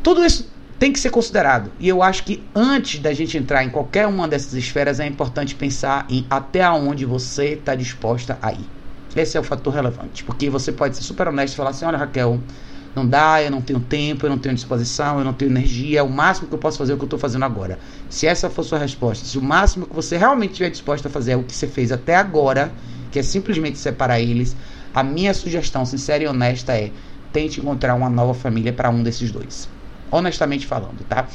tudo 0.02 0.22
isso 0.22 0.52
tem 0.78 0.92
que 0.92 1.00
ser 1.00 1.08
considerado. 1.08 1.72
E 1.80 1.88
eu 1.88 2.02
acho 2.02 2.24
que 2.24 2.44
antes 2.54 3.00
da 3.00 3.14
gente 3.14 3.38
entrar 3.38 3.64
em 3.64 3.70
qualquer 3.70 4.06
uma 4.06 4.28
dessas 4.28 4.52
esferas, 4.52 5.00
é 5.00 5.06
importante 5.06 5.54
pensar 5.54 6.06
em 6.10 6.26
até 6.28 6.68
onde 6.68 7.06
você 7.06 7.54
está 7.54 7.74
disposta 7.74 8.38
a 8.42 8.52
ir. 8.52 8.68
Esse 9.16 9.38
é 9.38 9.40
o 9.40 9.42
fator 9.42 9.72
relevante. 9.72 10.24
Porque 10.24 10.50
você 10.50 10.70
pode 10.70 10.94
ser 10.94 11.04
super 11.04 11.26
honesto 11.26 11.54
e 11.54 11.56
falar 11.56 11.70
assim: 11.70 11.86
olha, 11.86 11.96
Raquel, 11.96 12.38
não 12.96 13.06
dá, 13.06 13.42
eu 13.42 13.50
não 13.50 13.60
tenho 13.60 13.78
tempo, 13.78 14.24
eu 14.24 14.30
não 14.30 14.38
tenho 14.38 14.54
disposição, 14.54 15.18
eu 15.18 15.24
não 15.24 15.34
tenho 15.34 15.50
energia, 15.50 16.00
é 16.00 16.02
o 16.02 16.08
máximo 16.08 16.48
que 16.48 16.54
eu 16.54 16.58
posso 16.58 16.78
fazer 16.78 16.92
é 16.92 16.94
o 16.94 16.98
que 16.98 17.04
eu 17.04 17.06
estou 17.06 17.18
fazendo 17.18 17.44
agora. 17.44 17.78
Se 18.08 18.26
essa 18.26 18.48
for 18.48 18.64
sua 18.64 18.78
resposta, 18.78 19.26
se 19.26 19.36
o 19.36 19.42
máximo 19.42 19.86
que 19.86 19.94
você 19.94 20.16
realmente 20.16 20.52
estiver 20.52 20.70
disposto 20.70 21.06
a 21.06 21.10
fazer 21.10 21.32
é 21.32 21.36
o 21.36 21.42
que 21.42 21.54
você 21.54 21.66
fez 21.66 21.92
até 21.92 22.16
agora, 22.16 22.72
que 23.12 23.18
é 23.18 23.22
simplesmente 23.22 23.76
separar 23.76 24.18
eles, 24.18 24.56
a 24.94 25.02
minha 25.02 25.34
sugestão 25.34 25.84
sincera 25.84 26.24
e 26.24 26.26
honesta 26.26 26.72
é 26.72 26.90
tente 27.34 27.60
encontrar 27.60 27.94
uma 27.94 28.08
nova 28.08 28.32
família 28.32 28.72
para 28.72 28.88
um 28.88 29.02
desses 29.02 29.30
dois. 29.30 29.68
Honestamente 30.10 30.66
falando, 30.66 31.04
tá? 31.06 31.28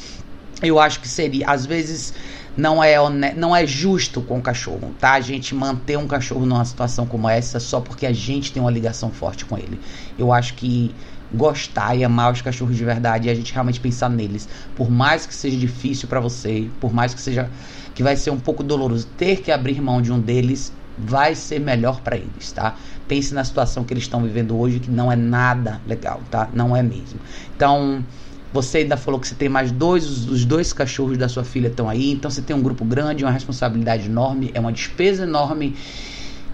Eu 0.60 0.80
acho 0.80 0.98
que 0.98 1.08
seria, 1.08 1.48
às 1.48 1.64
vezes, 1.64 2.12
não 2.56 2.82
é, 2.82 2.96
não 3.36 3.54
é 3.54 3.64
justo 3.64 4.20
com 4.20 4.38
o 4.38 4.42
cachorro, 4.42 4.92
tá? 4.98 5.12
A 5.12 5.20
gente 5.20 5.54
manter 5.54 5.96
um 5.96 6.08
cachorro 6.08 6.44
numa 6.44 6.64
situação 6.64 7.06
como 7.06 7.28
essa 7.28 7.60
só 7.60 7.80
porque 7.80 8.04
a 8.04 8.12
gente 8.12 8.52
tem 8.52 8.60
uma 8.60 8.70
ligação 8.70 9.10
forte 9.10 9.44
com 9.44 9.56
ele. 9.56 9.80
Eu 10.18 10.32
acho 10.32 10.54
que 10.54 10.92
gostar 11.34 11.96
e 11.96 12.04
amar 12.04 12.32
os 12.32 12.42
cachorros 12.42 12.76
de 12.76 12.84
verdade 12.84 13.28
e 13.28 13.30
a 13.30 13.34
gente 13.34 13.52
realmente 13.52 13.80
pensar 13.80 14.08
neles. 14.08 14.48
Por 14.76 14.90
mais 14.90 15.26
que 15.26 15.34
seja 15.34 15.56
difícil 15.56 16.08
para 16.08 16.20
você, 16.20 16.68
por 16.80 16.92
mais 16.92 17.14
que 17.14 17.20
seja 17.20 17.48
que 17.94 18.02
vai 18.02 18.16
ser 18.16 18.30
um 18.30 18.38
pouco 18.38 18.62
doloroso 18.62 19.06
ter 19.16 19.40
que 19.40 19.50
abrir 19.50 19.80
mão 19.80 20.00
de 20.00 20.12
um 20.12 20.20
deles, 20.20 20.72
vai 20.96 21.34
ser 21.34 21.58
melhor 21.58 22.00
para 22.00 22.16
eles, 22.16 22.52
tá? 22.52 22.76
Pense 23.08 23.34
na 23.34 23.44
situação 23.44 23.84
que 23.84 23.92
eles 23.92 24.04
estão 24.04 24.22
vivendo 24.22 24.58
hoje, 24.58 24.78
que 24.78 24.90
não 24.90 25.10
é 25.10 25.16
nada 25.16 25.80
legal, 25.86 26.20
tá? 26.30 26.48
Não 26.54 26.76
é 26.76 26.82
mesmo. 26.82 27.18
Então, 27.54 28.04
você 28.52 28.78
ainda 28.78 28.96
falou 28.96 29.18
que 29.18 29.26
você 29.26 29.34
tem 29.34 29.48
mais 29.48 29.72
dois, 29.72 30.26
os 30.28 30.44
dois 30.44 30.72
cachorros 30.72 31.16
da 31.16 31.28
sua 31.28 31.44
filha 31.44 31.68
estão 31.68 31.88
aí, 31.88 32.12
então 32.12 32.30
você 32.30 32.42
tem 32.42 32.54
um 32.54 32.62
grupo 32.62 32.84
grande, 32.84 33.24
uma 33.24 33.30
responsabilidade 33.30 34.06
enorme, 34.06 34.50
é 34.54 34.60
uma 34.60 34.72
despesa 34.72 35.24
enorme. 35.24 35.74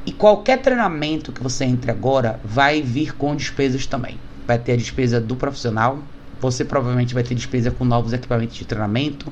E 0.06 0.12
qualquer 0.12 0.62
treinamento 0.62 1.32
que 1.32 1.42
você 1.42 1.64
entre 1.64 1.90
agora 1.90 2.40
vai 2.44 2.80
vir 2.80 3.14
com 3.14 3.36
despesas 3.36 3.84
também 3.86 4.16
vai 4.48 4.58
ter 4.58 4.72
a 4.72 4.76
despesa 4.76 5.20
do 5.20 5.36
profissional, 5.36 6.02
você 6.40 6.64
provavelmente 6.64 7.12
vai 7.12 7.22
ter 7.22 7.34
despesa 7.34 7.70
com 7.70 7.84
novos 7.84 8.14
equipamentos 8.14 8.56
de 8.56 8.64
treinamento. 8.64 9.30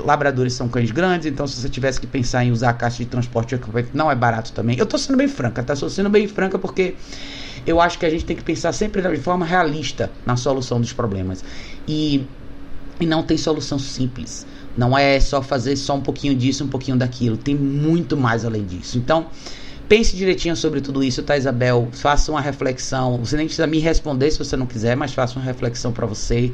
Labradores 0.00 0.52
são 0.52 0.68
cães 0.68 0.90
grandes, 0.90 1.26
então 1.26 1.46
se 1.46 1.60
você 1.60 1.68
tivesse 1.68 2.00
que 2.00 2.06
pensar 2.06 2.44
em 2.44 2.50
usar 2.50 2.70
a 2.70 2.72
caixa 2.72 2.98
de 2.98 3.06
transporte 3.06 3.50
de 3.50 3.54
equipamento, 3.54 3.90
não 3.94 4.10
é 4.10 4.16
barato 4.16 4.52
também. 4.52 4.76
Eu 4.76 4.84
tô 4.84 4.98
sendo 4.98 5.16
bem 5.16 5.28
franca, 5.28 5.62
tá? 5.62 5.76
Sendo 5.76 6.10
bem 6.10 6.26
franca 6.26 6.58
porque 6.58 6.96
eu 7.64 7.80
acho 7.80 7.98
que 7.98 8.06
a 8.06 8.10
gente 8.10 8.24
tem 8.24 8.36
que 8.36 8.42
pensar 8.42 8.72
sempre 8.72 9.00
de 9.00 9.16
forma 9.22 9.46
realista 9.46 10.10
na 10.26 10.36
solução 10.36 10.80
dos 10.80 10.92
problemas. 10.92 11.44
E, 11.86 12.26
e 13.00 13.06
não 13.06 13.22
tem 13.22 13.38
solução 13.38 13.78
simples. 13.78 14.44
Não 14.76 14.96
é 14.96 15.20
só 15.20 15.40
fazer 15.40 15.76
só 15.76 15.94
um 15.96 16.00
pouquinho 16.00 16.34
disso, 16.34 16.64
um 16.64 16.68
pouquinho 16.68 16.96
daquilo. 16.96 17.36
Tem 17.36 17.54
muito 17.54 18.16
mais 18.16 18.44
além 18.44 18.64
disso. 18.64 18.98
Então, 18.98 19.26
Pense 19.88 20.14
direitinho 20.14 20.54
sobre 20.54 20.82
tudo 20.82 21.02
isso, 21.02 21.22
tá, 21.22 21.34
Isabel? 21.34 21.88
Faça 21.92 22.30
uma 22.30 22.42
reflexão. 22.42 23.16
Você 23.24 23.38
nem 23.38 23.46
precisa 23.46 23.66
me 23.66 23.78
responder 23.78 24.30
se 24.30 24.38
você 24.38 24.54
não 24.54 24.66
quiser, 24.66 24.94
mas 24.94 25.14
faça 25.14 25.38
uma 25.38 25.44
reflexão 25.46 25.92
para 25.92 26.04
você. 26.04 26.52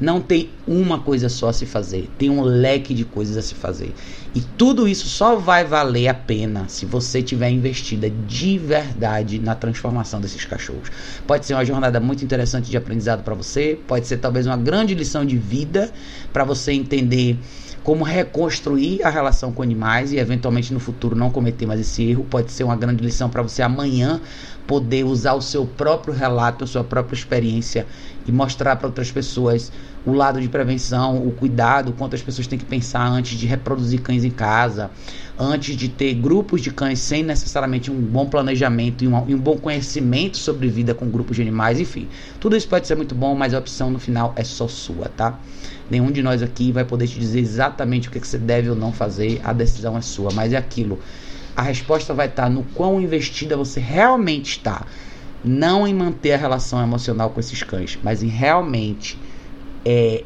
Não 0.00 0.18
tem 0.18 0.48
uma 0.66 0.98
coisa 0.98 1.28
só 1.28 1.50
a 1.50 1.52
se 1.52 1.66
fazer, 1.66 2.08
tem 2.16 2.30
um 2.30 2.40
leque 2.40 2.94
de 2.94 3.04
coisas 3.04 3.36
a 3.36 3.42
se 3.42 3.54
fazer. 3.54 3.94
E 4.34 4.40
tudo 4.40 4.88
isso 4.88 5.06
só 5.06 5.36
vai 5.36 5.62
valer 5.62 6.08
a 6.08 6.14
pena 6.14 6.64
se 6.68 6.86
você 6.86 7.22
tiver 7.22 7.50
investida 7.50 8.08
de 8.08 8.56
verdade 8.56 9.38
na 9.38 9.54
transformação 9.54 10.18
desses 10.18 10.46
cachorros. 10.46 10.90
Pode 11.26 11.44
ser 11.44 11.52
uma 11.52 11.66
jornada 11.66 12.00
muito 12.00 12.24
interessante 12.24 12.70
de 12.70 12.76
aprendizado 12.78 13.22
para 13.22 13.34
você, 13.34 13.78
pode 13.86 14.06
ser 14.06 14.16
talvez 14.16 14.46
uma 14.46 14.56
grande 14.56 14.94
lição 14.94 15.22
de 15.22 15.36
vida 15.36 15.92
para 16.32 16.44
você 16.44 16.72
entender 16.72 17.38
como 17.82 18.04
reconstruir 18.04 19.02
a 19.02 19.08
relação 19.08 19.52
com 19.52 19.62
animais 19.62 20.12
e 20.12 20.18
eventualmente 20.18 20.72
no 20.72 20.80
futuro 20.80 21.16
não 21.16 21.30
cometer 21.30 21.66
mais 21.66 21.80
esse 21.80 22.02
erro. 22.02 22.24
Pode 22.28 22.52
ser 22.52 22.64
uma 22.64 22.76
grande 22.76 23.02
lição 23.02 23.30
para 23.30 23.42
você 23.42 23.62
amanhã 23.62 24.20
poder 24.66 25.04
usar 25.04 25.32
o 25.32 25.40
seu 25.40 25.66
próprio 25.66 26.14
relato, 26.14 26.64
a 26.64 26.66
sua 26.66 26.84
própria 26.84 27.16
experiência 27.16 27.86
e 28.26 28.30
mostrar 28.30 28.76
para 28.76 28.86
outras 28.86 29.10
pessoas 29.10 29.72
o 30.06 30.12
lado 30.12 30.40
de 30.40 30.48
prevenção, 30.48 31.26
o 31.26 31.32
cuidado, 31.32 31.92
quanto 31.92 32.14
as 32.14 32.22
pessoas 32.22 32.46
têm 32.46 32.58
que 32.58 32.64
pensar 32.64 33.06
antes 33.06 33.38
de 33.38 33.46
reproduzir 33.46 34.00
cães 34.00 34.24
em 34.24 34.30
casa, 34.30 34.90
antes 35.40 35.74
de 35.74 35.88
ter 35.88 36.12
grupos 36.12 36.60
de 36.60 36.70
cães 36.70 36.98
sem 36.98 37.22
necessariamente 37.22 37.90
um 37.90 37.98
bom 37.98 38.26
planejamento 38.26 39.02
e 39.02 39.08
um, 39.08 39.26
e 39.26 39.34
um 39.34 39.38
bom 39.38 39.56
conhecimento 39.56 40.36
sobre 40.36 40.68
vida 40.68 40.92
com 40.92 41.08
grupos 41.08 41.36
de 41.36 41.40
animais, 41.40 41.80
enfim. 41.80 42.06
Tudo 42.38 42.54
isso 42.54 42.68
pode 42.68 42.86
ser 42.86 42.94
muito 42.94 43.14
bom, 43.14 43.34
mas 43.34 43.54
a 43.54 43.58
opção 43.58 43.90
no 43.90 43.98
final 43.98 44.34
é 44.36 44.44
só 44.44 44.68
sua, 44.68 45.08
tá? 45.08 45.40
Nenhum 45.90 46.12
de 46.12 46.22
nós 46.22 46.42
aqui 46.42 46.70
vai 46.70 46.84
poder 46.84 47.08
te 47.08 47.18
dizer 47.18 47.40
exatamente 47.40 48.08
o 48.08 48.10
que, 48.10 48.20
que 48.20 48.28
você 48.28 48.36
deve 48.36 48.68
ou 48.68 48.76
não 48.76 48.92
fazer, 48.92 49.40
a 49.42 49.54
decisão 49.54 49.96
é 49.96 50.02
sua, 50.02 50.30
mas 50.34 50.52
é 50.52 50.58
aquilo. 50.58 50.98
A 51.56 51.62
resposta 51.62 52.12
vai 52.12 52.26
estar 52.26 52.50
no 52.50 52.62
quão 52.74 53.00
investida 53.00 53.56
você 53.56 53.80
realmente 53.80 54.58
está. 54.58 54.84
Não 55.42 55.88
em 55.88 55.94
manter 55.94 56.32
a 56.34 56.36
relação 56.36 56.82
emocional 56.82 57.30
com 57.30 57.40
esses 57.40 57.62
cães, 57.62 57.98
mas 58.04 58.22
em 58.22 58.28
realmente 58.28 59.18
é, 59.86 60.22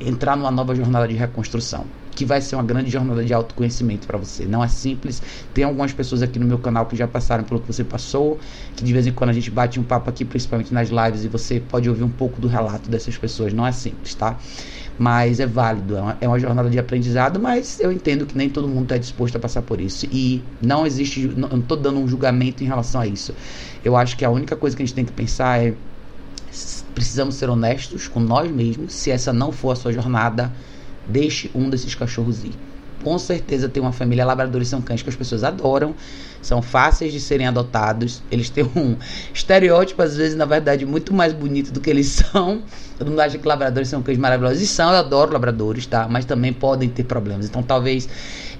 entrar 0.00 0.36
numa 0.36 0.50
nova 0.50 0.74
jornada 0.74 1.06
de 1.06 1.14
reconstrução 1.14 1.84
que 2.14 2.24
vai 2.24 2.40
ser 2.40 2.56
uma 2.56 2.62
grande 2.62 2.90
jornada 2.90 3.24
de 3.24 3.32
autoconhecimento 3.34 4.06
para 4.06 4.16
você. 4.16 4.44
Não 4.44 4.62
é 4.62 4.68
simples. 4.68 5.22
Tem 5.52 5.64
algumas 5.64 5.92
pessoas 5.92 6.22
aqui 6.22 6.38
no 6.38 6.46
meu 6.46 6.58
canal 6.58 6.86
que 6.86 6.96
já 6.96 7.08
passaram 7.08 7.44
pelo 7.44 7.60
que 7.60 7.66
você 7.66 7.82
passou, 7.82 8.38
que 8.76 8.84
de 8.84 8.92
vez 8.92 9.06
em 9.06 9.12
quando 9.12 9.30
a 9.30 9.32
gente 9.32 9.50
bate 9.50 9.80
um 9.80 9.82
papo 9.82 10.10
aqui, 10.10 10.24
principalmente 10.24 10.72
nas 10.72 10.88
lives, 10.88 11.24
e 11.24 11.28
você 11.28 11.60
pode 11.60 11.88
ouvir 11.88 12.04
um 12.04 12.10
pouco 12.10 12.40
do 12.40 12.48
relato 12.48 12.88
dessas 12.88 13.16
pessoas. 13.16 13.52
Não 13.52 13.66
é 13.66 13.72
simples, 13.72 14.14
tá? 14.14 14.38
Mas 14.96 15.40
é 15.40 15.46
válido, 15.46 15.96
é 15.96 16.00
uma, 16.00 16.18
é 16.20 16.28
uma 16.28 16.38
jornada 16.38 16.70
de 16.70 16.78
aprendizado, 16.78 17.40
mas 17.40 17.80
eu 17.80 17.90
entendo 17.90 18.26
que 18.26 18.38
nem 18.38 18.48
todo 18.48 18.68
mundo 18.68 18.84
está 18.84 18.96
disposto 18.96 19.34
a 19.36 19.40
passar 19.40 19.62
por 19.62 19.80
isso. 19.80 20.06
E 20.12 20.40
não 20.62 20.86
existe, 20.86 21.26
não 21.36 21.58
estou 21.58 21.76
dando 21.76 21.98
um 21.98 22.06
julgamento 22.06 22.62
em 22.62 22.66
relação 22.66 23.00
a 23.00 23.06
isso. 23.06 23.34
Eu 23.84 23.96
acho 23.96 24.16
que 24.16 24.24
a 24.24 24.30
única 24.30 24.54
coisa 24.54 24.76
que 24.76 24.82
a 24.82 24.86
gente 24.86 24.94
tem 24.94 25.04
que 25.04 25.12
pensar 25.12 25.60
é 25.60 25.74
precisamos 26.94 27.34
ser 27.34 27.50
honestos 27.50 28.06
com 28.06 28.20
nós 28.20 28.48
mesmos. 28.50 28.92
Se 28.92 29.10
essa 29.10 29.32
não 29.32 29.50
for 29.50 29.72
a 29.72 29.76
sua 29.76 29.92
jornada, 29.92 30.52
deixe 31.06 31.50
um 31.54 31.68
desses 31.70 31.94
cachorros 31.94 32.44
ir. 32.44 32.54
Com 33.02 33.18
certeza 33.18 33.68
tem 33.68 33.82
uma 33.82 33.92
família 33.92 34.24
labradores 34.24 34.68
são 34.68 34.80
cães 34.80 35.02
que 35.02 35.10
as 35.10 35.14
pessoas 35.14 35.44
adoram, 35.44 35.94
são 36.40 36.62
fáceis 36.62 37.12
de 37.12 37.20
serem 37.20 37.46
adotados, 37.46 38.22
eles 38.30 38.48
têm 38.48 38.64
um 38.64 38.96
estereótipo 39.32 40.00
às 40.00 40.16
vezes 40.16 40.34
na 40.34 40.46
verdade 40.46 40.86
muito 40.86 41.12
mais 41.12 41.34
bonito 41.34 41.70
do 41.70 41.80
que 41.80 41.90
eles 41.90 42.06
são. 42.32 42.62
Todo 42.98 43.10
mundo 43.10 43.20
acha 43.20 43.36
que 43.36 43.46
labradores 43.46 43.88
são 43.88 44.02
cães 44.02 44.16
maravilhosos 44.16 44.62
e 44.62 44.66
são, 44.66 44.90
eu 44.90 44.96
adoro 44.96 45.32
labradores, 45.32 45.84
tá? 45.84 46.08
Mas 46.08 46.24
também 46.24 46.52
podem 46.52 46.88
ter 46.88 47.04
problemas. 47.04 47.46
Então 47.46 47.62
talvez 47.62 48.08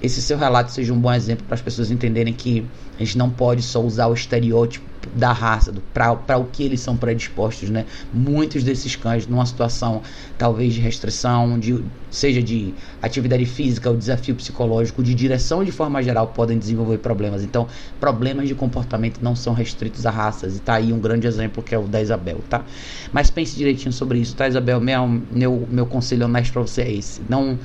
esse 0.01 0.21
seu 0.21 0.37
relato 0.37 0.71
seja 0.71 0.93
um 0.93 0.99
bom 0.99 1.11
exemplo 1.11 1.45
para 1.47 1.55
as 1.55 1.61
pessoas 1.61 1.89
entenderem 1.89 2.33
que 2.33 2.67
a 2.99 3.03
gente 3.03 3.17
não 3.17 3.31
pode 3.31 3.63
só 3.63 3.81
usar 3.81 4.07
o 4.07 4.13
estereótipo 4.13 4.94
da 5.13 5.31
raça, 5.31 5.73
para 5.93 6.37
o 6.37 6.45
que 6.45 6.63
eles 6.63 6.79
são 6.79 6.95
predispostos, 6.95 7.69
né? 7.69 7.85
Muitos 8.13 8.63
desses 8.63 8.95
cães, 8.95 9.27
numa 9.27 9.45
situação 9.45 10.01
talvez 10.37 10.73
de 10.73 10.79
restrição, 10.79 11.59
de, 11.59 11.83
seja 12.09 12.41
de 12.41 12.73
atividade 13.01 13.45
física 13.45 13.89
ou 13.89 13.97
desafio 13.97 14.35
psicológico, 14.35 15.03
de 15.03 15.13
direção 15.13 15.63
de 15.63 15.71
forma 15.71 16.01
geral, 16.01 16.27
podem 16.27 16.57
desenvolver 16.57 16.97
problemas. 16.99 17.43
Então, 17.43 17.67
problemas 17.99 18.47
de 18.47 18.55
comportamento 18.55 19.19
não 19.21 19.35
são 19.35 19.53
restritos 19.53 20.05
a 20.05 20.11
raças. 20.11 20.57
E 20.57 20.59
tá 20.59 20.75
aí 20.75 20.91
um 20.91 20.99
grande 20.99 21.27
exemplo 21.27 21.61
que 21.63 21.75
é 21.75 21.77
o 21.77 21.83
da 21.83 22.01
Isabel, 22.01 22.39
tá? 22.49 22.63
Mas 23.11 23.29
pense 23.29 23.55
direitinho 23.55 23.93
sobre 23.93 24.19
isso, 24.19 24.35
tá, 24.35 24.47
Isabel? 24.47 24.79
Meu, 24.79 25.07
meu, 25.31 25.67
meu 25.69 25.85
conselho 25.85 26.25
honesto 26.25 26.53
para 26.53 26.61
você 26.61 26.81
é 26.81 26.91
esse. 26.91 27.21
Não 27.29 27.57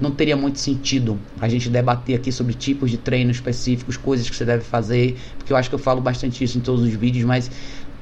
não 0.00 0.10
teria 0.10 0.36
muito 0.36 0.58
sentido 0.58 1.18
a 1.40 1.48
gente 1.48 1.68
debater 1.70 2.16
aqui 2.16 2.30
sobre 2.30 2.54
tipos 2.54 2.90
de 2.90 2.98
treino 2.98 3.30
específicos, 3.30 3.96
coisas 3.96 4.28
que 4.28 4.36
você 4.36 4.44
deve 4.44 4.64
fazer, 4.64 5.16
porque 5.38 5.52
eu 5.52 5.56
acho 5.56 5.68
que 5.68 5.74
eu 5.74 5.78
falo 5.78 6.00
bastante 6.00 6.42
isso 6.44 6.58
em 6.58 6.60
todos 6.60 6.82
os 6.82 6.92
vídeos, 6.92 7.24
mas 7.24 7.50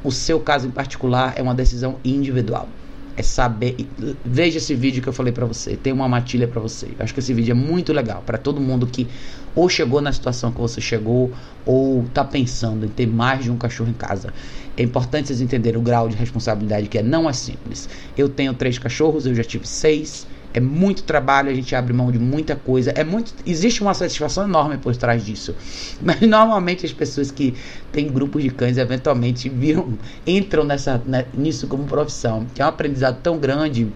o 0.02 0.10
seu 0.10 0.38
caso 0.40 0.66
em 0.66 0.70
particular 0.70 1.34
é 1.36 1.42
uma 1.42 1.54
decisão 1.54 1.98
individual. 2.04 2.68
é 3.16 3.22
saber. 3.22 3.76
Veja 4.24 4.58
esse 4.58 4.74
vídeo 4.74 5.00
que 5.02 5.08
eu 5.08 5.12
falei 5.12 5.32
para 5.32 5.46
você. 5.46 5.76
Tem 5.76 5.92
uma 5.92 6.08
matilha 6.08 6.48
para 6.48 6.60
você. 6.60 6.86
Eu 6.86 7.04
acho 7.04 7.14
que 7.14 7.20
esse 7.20 7.32
vídeo 7.32 7.52
é 7.52 7.54
muito 7.54 7.92
legal 7.92 8.22
para 8.26 8.36
todo 8.36 8.60
mundo 8.60 8.86
que 8.86 9.06
ou 9.54 9.68
chegou 9.68 10.00
na 10.00 10.12
situação 10.12 10.50
que 10.50 10.60
você 10.60 10.80
chegou 10.80 11.32
ou 11.64 12.04
tá 12.12 12.24
pensando 12.24 12.84
em 12.84 12.88
ter 12.88 13.06
mais 13.06 13.44
de 13.44 13.50
um 13.52 13.56
cachorro 13.56 13.90
em 13.90 13.94
casa. 13.94 14.32
É 14.76 14.82
importante 14.82 15.28
vocês 15.28 15.40
entenderem 15.40 15.78
o 15.78 15.82
grau 15.82 16.08
de 16.08 16.16
responsabilidade 16.16 16.88
que 16.88 16.98
é. 16.98 17.02
Não 17.02 17.28
é 17.28 17.32
simples. 17.32 17.88
Eu 18.18 18.28
tenho 18.28 18.52
três 18.52 18.78
cachorros, 18.78 19.26
eu 19.26 19.34
já 19.34 19.44
tive 19.44 19.66
seis. 19.66 20.26
É 20.54 20.60
muito 20.60 21.02
trabalho, 21.02 21.50
a 21.50 21.54
gente 21.54 21.74
abre 21.74 21.92
mão 21.92 22.12
de 22.12 22.18
muita 22.18 22.54
coisa. 22.54 22.92
É 22.92 23.02
muito, 23.02 23.34
existe 23.44 23.82
uma 23.82 23.92
satisfação 23.92 24.44
enorme 24.44 24.78
por 24.78 24.94
trás 24.94 25.26
disso. 25.26 25.54
Mas 26.00 26.20
normalmente 26.20 26.86
as 26.86 26.92
pessoas 26.92 27.32
que 27.32 27.54
têm 27.90 28.06
grupos 28.06 28.40
de 28.40 28.50
cães 28.50 28.78
eventualmente 28.78 29.48
viram, 29.48 29.98
entram 30.24 30.62
nessa, 30.62 31.02
né, 31.04 31.26
nisso 31.34 31.66
como 31.66 31.84
profissão, 31.84 32.46
que 32.54 32.62
é 32.62 32.64
um 32.64 32.68
aprendizado 32.68 33.20
tão 33.20 33.36
grande 33.36 33.88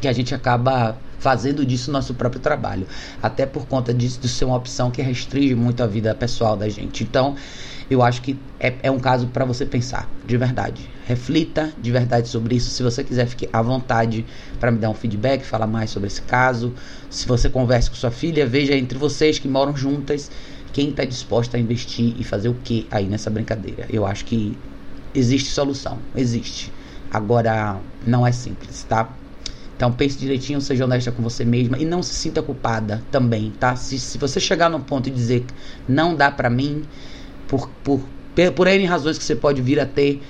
que 0.00 0.08
a 0.08 0.12
gente 0.12 0.34
acaba 0.34 0.98
fazendo 1.20 1.64
disso 1.64 1.92
nosso 1.92 2.12
próprio 2.12 2.40
trabalho. 2.40 2.86
Até 3.22 3.46
por 3.46 3.66
conta 3.66 3.94
disso 3.94 4.20
de 4.20 4.28
ser 4.28 4.44
uma 4.44 4.56
opção 4.56 4.90
que 4.90 5.00
restringe 5.00 5.54
muito 5.54 5.80
a 5.82 5.86
vida 5.86 6.12
pessoal 6.14 6.56
da 6.56 6.68
gente. 6.68 7.04
Então, 7.04 7.36
eu 7.94 8.02
acho 8.02 8.22
que 8.22 8.38
é, 8.58 8.74
é 8.82 8.90
um 8.90 8.98
caso 8.98 9.28
para 9.28 9.44
você 9.44 9.64
pensar, 9.64 10.10
de 10.26 10.36
verdade. 10.36 10.88
Reflita 11.06 11.72
de 11.80 11.90
verdade 11.90 12.28
sobre 12.28 12.56
isso. 12.56 12.70
Se 12.70 12.82
você 12.82 13.04
quiser, 13.04 13.26
fique 13.26 13.48
à 13.52 13.62
vontade 13.62 14.24
para 14.58 14.70
me 14.70 14.78
dar 14.78 14.90
um 14.90 14.94
feedback, 14.94 15.44
falar 15.44 15.66
mais 15.66 15.90
sobre 15.90 16.08
esse 16.08 16.22
caso. 16.22 16.72
Se 17.08 17.26
você 17.26 17.48
conversa 17.48 17.90
com 17.90 17.96
sua 17.96 18.10
filha, 18.10 18.46
veja 18.46 18.74
entre 18.74 18.98
vocês 18.98 19.38
que 19.38 19.48
moram 19.48 19.76
juntas 19.76 20.30
quem 20.72 20.90
está 20.90 21.04
disposta 21.04 21.56
a 21.56 21.60
investir 21.60 22.14
e 22.18 22.24
fazer 22.24 22.48
o 22.48 22.54
que 22.54 22.86
aí 22.90 23.06
nessa 23.06 23.30
brincadeira. 23.30 23.86
Eu 23.88 24.04
acho 24.04 24.24
que 24.24 24.58
existe 25.14 25.50
solução, 25.50 25.98
existe. 26.16 26.72
Agora, 27.10 27.78
não 28.04 28.26
é 28.26 28.32
simples, 28.32 28.82
tá? 28.82 29.08
Então 29.76 29.92
pense 29.92 30.18
direitinho, 30.18 30.60
seja 30.60 30.84
honesta 30.84 31.12
com 31.12 31.22
você 31.22 31.44
mesma 31.44 31.78
e 31.78 31.84
não 31.84 32.02
se 32.02 32.14
sinta 32.14 32.42
culpada 32.42 33.02
também, 33.10 33.52
tá? 33.58 33.76
Se, 33.76 33.98
se 33.98 34.18
você 34.18 34.40
chegar 34.40 34.68
num 34.68 34.80
ponto 34.80 35.08
e 35.08 35.12
dizer 35.12 35.44
não 35.86 36.14
dá 36.14 36.30
para 36.30 36.50
mim, 36.50 36.82
por, 37.48 37.68
por, 37.82 38.00
por 38.54 38.66
N 38.66 38.84
razões 38.86 39.18
que 39.18 39.24
você 39.24 39.36
pode 39.36 39.62
vir 39.62 39.80
a 39.80 39.86
ter. 39.86 40.20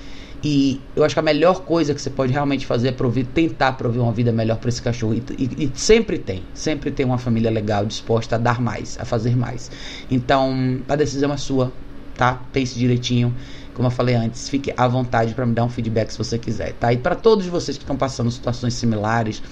E 0.43 0.79
eu 0.95 1.03
acho 1.03 1.15
que 1.15 1.19
a 1.19 1.23
melhor 1.23 1.63
coisa 1.63 1.95
que 1.95 2.03
você 2.03 2.11
pode 2.11 2.31
realmente 2.31 2.67
fazer 2.67 2.89
é 2.89 2.93
prover, 2.93 3.25
tentar 3.33 3.73
prover 3.73 4.03
uma 4.03 4.13
vida 4.13 4.31
melhor 4.31 4.59
para 4.59 4.69
esse 4.69 4.83
cachorro. 4.83 5.15
E, 5.15 5.23
e, 5.39 5.65
e, 5.65 5.73
sempre 5.75 6.19
tem, 6.19 6.43
sempre 6.53 6.91
tem 6.91 7.07
uma 7.07 7.17
família 7.17 7.51
legal 7.51 7.87
disposta 7.87 8.37
a 8.37 8.39
dar 8.39 8.61
mais, 8.61 8.99
a 9.01 9.07
fazer 9.07 9.35
mais. 9.35 9.71
Então, 10.11 10.81
a 10.87 10.97
decisão 10.97 11.33
é 11.33 11.37
sua, 11.39 11.73
tá? 12.15 12.43
Pense 12.53 12.79
direitinho. 12.79 13.35
Como 13.73 13.89
eu 13.89 13.91
falei 13.91 14.15
antes, 14.15 14.49
fique 14.49 14.73
à 14.77 14.87
vontade 14.87 15.33
para 15.35 15.47
me 15.47 15.55
dar 15.55 15.65
um 15.65 15.69
feedback 15.71 16.11
se 16.11 16.19
você 16.19 16.39
quiser, 16.39 16.75
tá? 16.75 16.93
E 16.93 16.99
para 16.99 17.15
todos 17.15 17.47
vocês 17.47 17.79
que 17.79 17.83
estão 17.83 17.97
passando 17.97 18.31
situações 18.31 18.75
similares, 18.75 19.43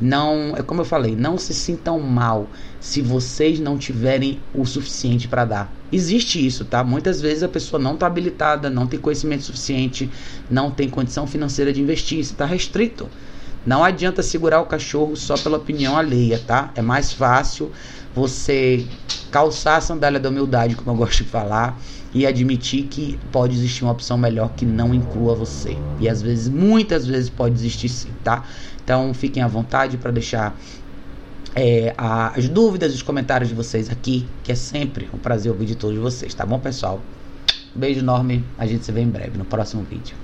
não, 0.00 0.54
é 0.54 0.62
como 0.62 0.82
eu 0.82 0.84
falei, 0.84 1.16
não 1.16 1.38
se 1.38 1.54
sintam 1.54 1.98
mal 1.98 2.46
se 2.78 3.00
vocês 3.00 3.58
não 3.58 3.78
tiverem 3.78 4.38
o 4.54 4.64
suficiente 4.66 5.26
para 5.26 5.44
dar. 5.44 5.72
Existe 5.92 6.44
isso, 6.44 6.64
tá? 6.64 6.82
Muitas 6.82 7.20
vezes 7.20 7.42
a 7.42 7.48
pessoa 7.48 7.80
não 7.80 7.94
está 7.94 8.06
habilitada, 8.06 8.68
não 8.68 8.86
tem 8.86 8.98
conhecimento 8.98 9.44
suficiente, 9.44 10.10
não 10.50 10.70
tem 10.70 10.88
condição 10.88 11.26
financeira 11.26 11.72
de 11.72 11.80
investir, 11.80 12.18
isso 12.18 12.32
está 12.32 12.44
restrito. 12.44 13.08
Não 13.64 13.82
adianta 13.82 14.22
segurar 14.22 14.60
o 14.60 14.66
cachorro 14.66 15.16
só 15.16 15.36
pela 15.36 15.56
opinião 15.56 15.96
alheia, 15.96 16.40
tá? 16.46 16.70
É 16.74 16.82
mais 16.82 17.12
fácil 17.12 17.70
você 18.14 18.86
calçar 19.30 19.76
a 19.76 19.80
sandália 19.80 20.18
da 20.18 20.28
humildade, 20.28 20.76
como 20.76 20.90
eu 20.90 20.94
gosto 20.94 21.24
de 21.24 21.30
falar, 21.30 21.78
e 22.14 22.26
admitir 22.26 22.84
que 22.84 23.18
pode 23.30 23.54
existir 23.54 23.84
uma 23.84 23.92
opção 23.92 24.16
melhor 24.16 24.50
que 24.56 24.64
não 24.64 24.94
inclua 24.94 25.34
você. 25.34 25.76
E 25.98 26.08
às 26.08 26.22
vezes, 26.22 26.48
muitas 26.48 27.06
vezes 27.06 27.28
pode 27.28 27.54
existir 27.54 27.88
sim, 27.88 28.08
tá? 28.24 28.44
Então 28.82 29.12
fiquem 29.12 29.42
à 29.42 29.48
vontade 29.48 29.98
para 29.98 30.10
deixar 30.10 30.56
é, 31.56 31.94
as 31.96 32.50
dúvidas 32.50 32.94
os 32.94 33.00
comentários 33.00 33.48
de 33.48 33.54
vocês 33.54 33.88
aqui, 33.88 34.28
que 34.44 34.52
é 34.52 34.54
sempre 34.54 35.08
um 35.12 35.16
prazer 35.16 35.50
ouvir 35.50 35.64
de 35.64 35.74
todos 35.74 35.96
vocês, 35.96 36.34
tá 36.34 36.44
bom, 36.44 36.60
pessoal? 36.60 37.00
Beijo 37.74 38.00
enorme, 38.00 38.44
a 38.58 38.66
gente 38.66 38.84
se 38.84 38.92
vê 38.92 39.00
em 39.00 39.08
breve 39.08 39.38
no 39.38 39.44
próximo 39.44 39.82
vídeo. 39.82 40.14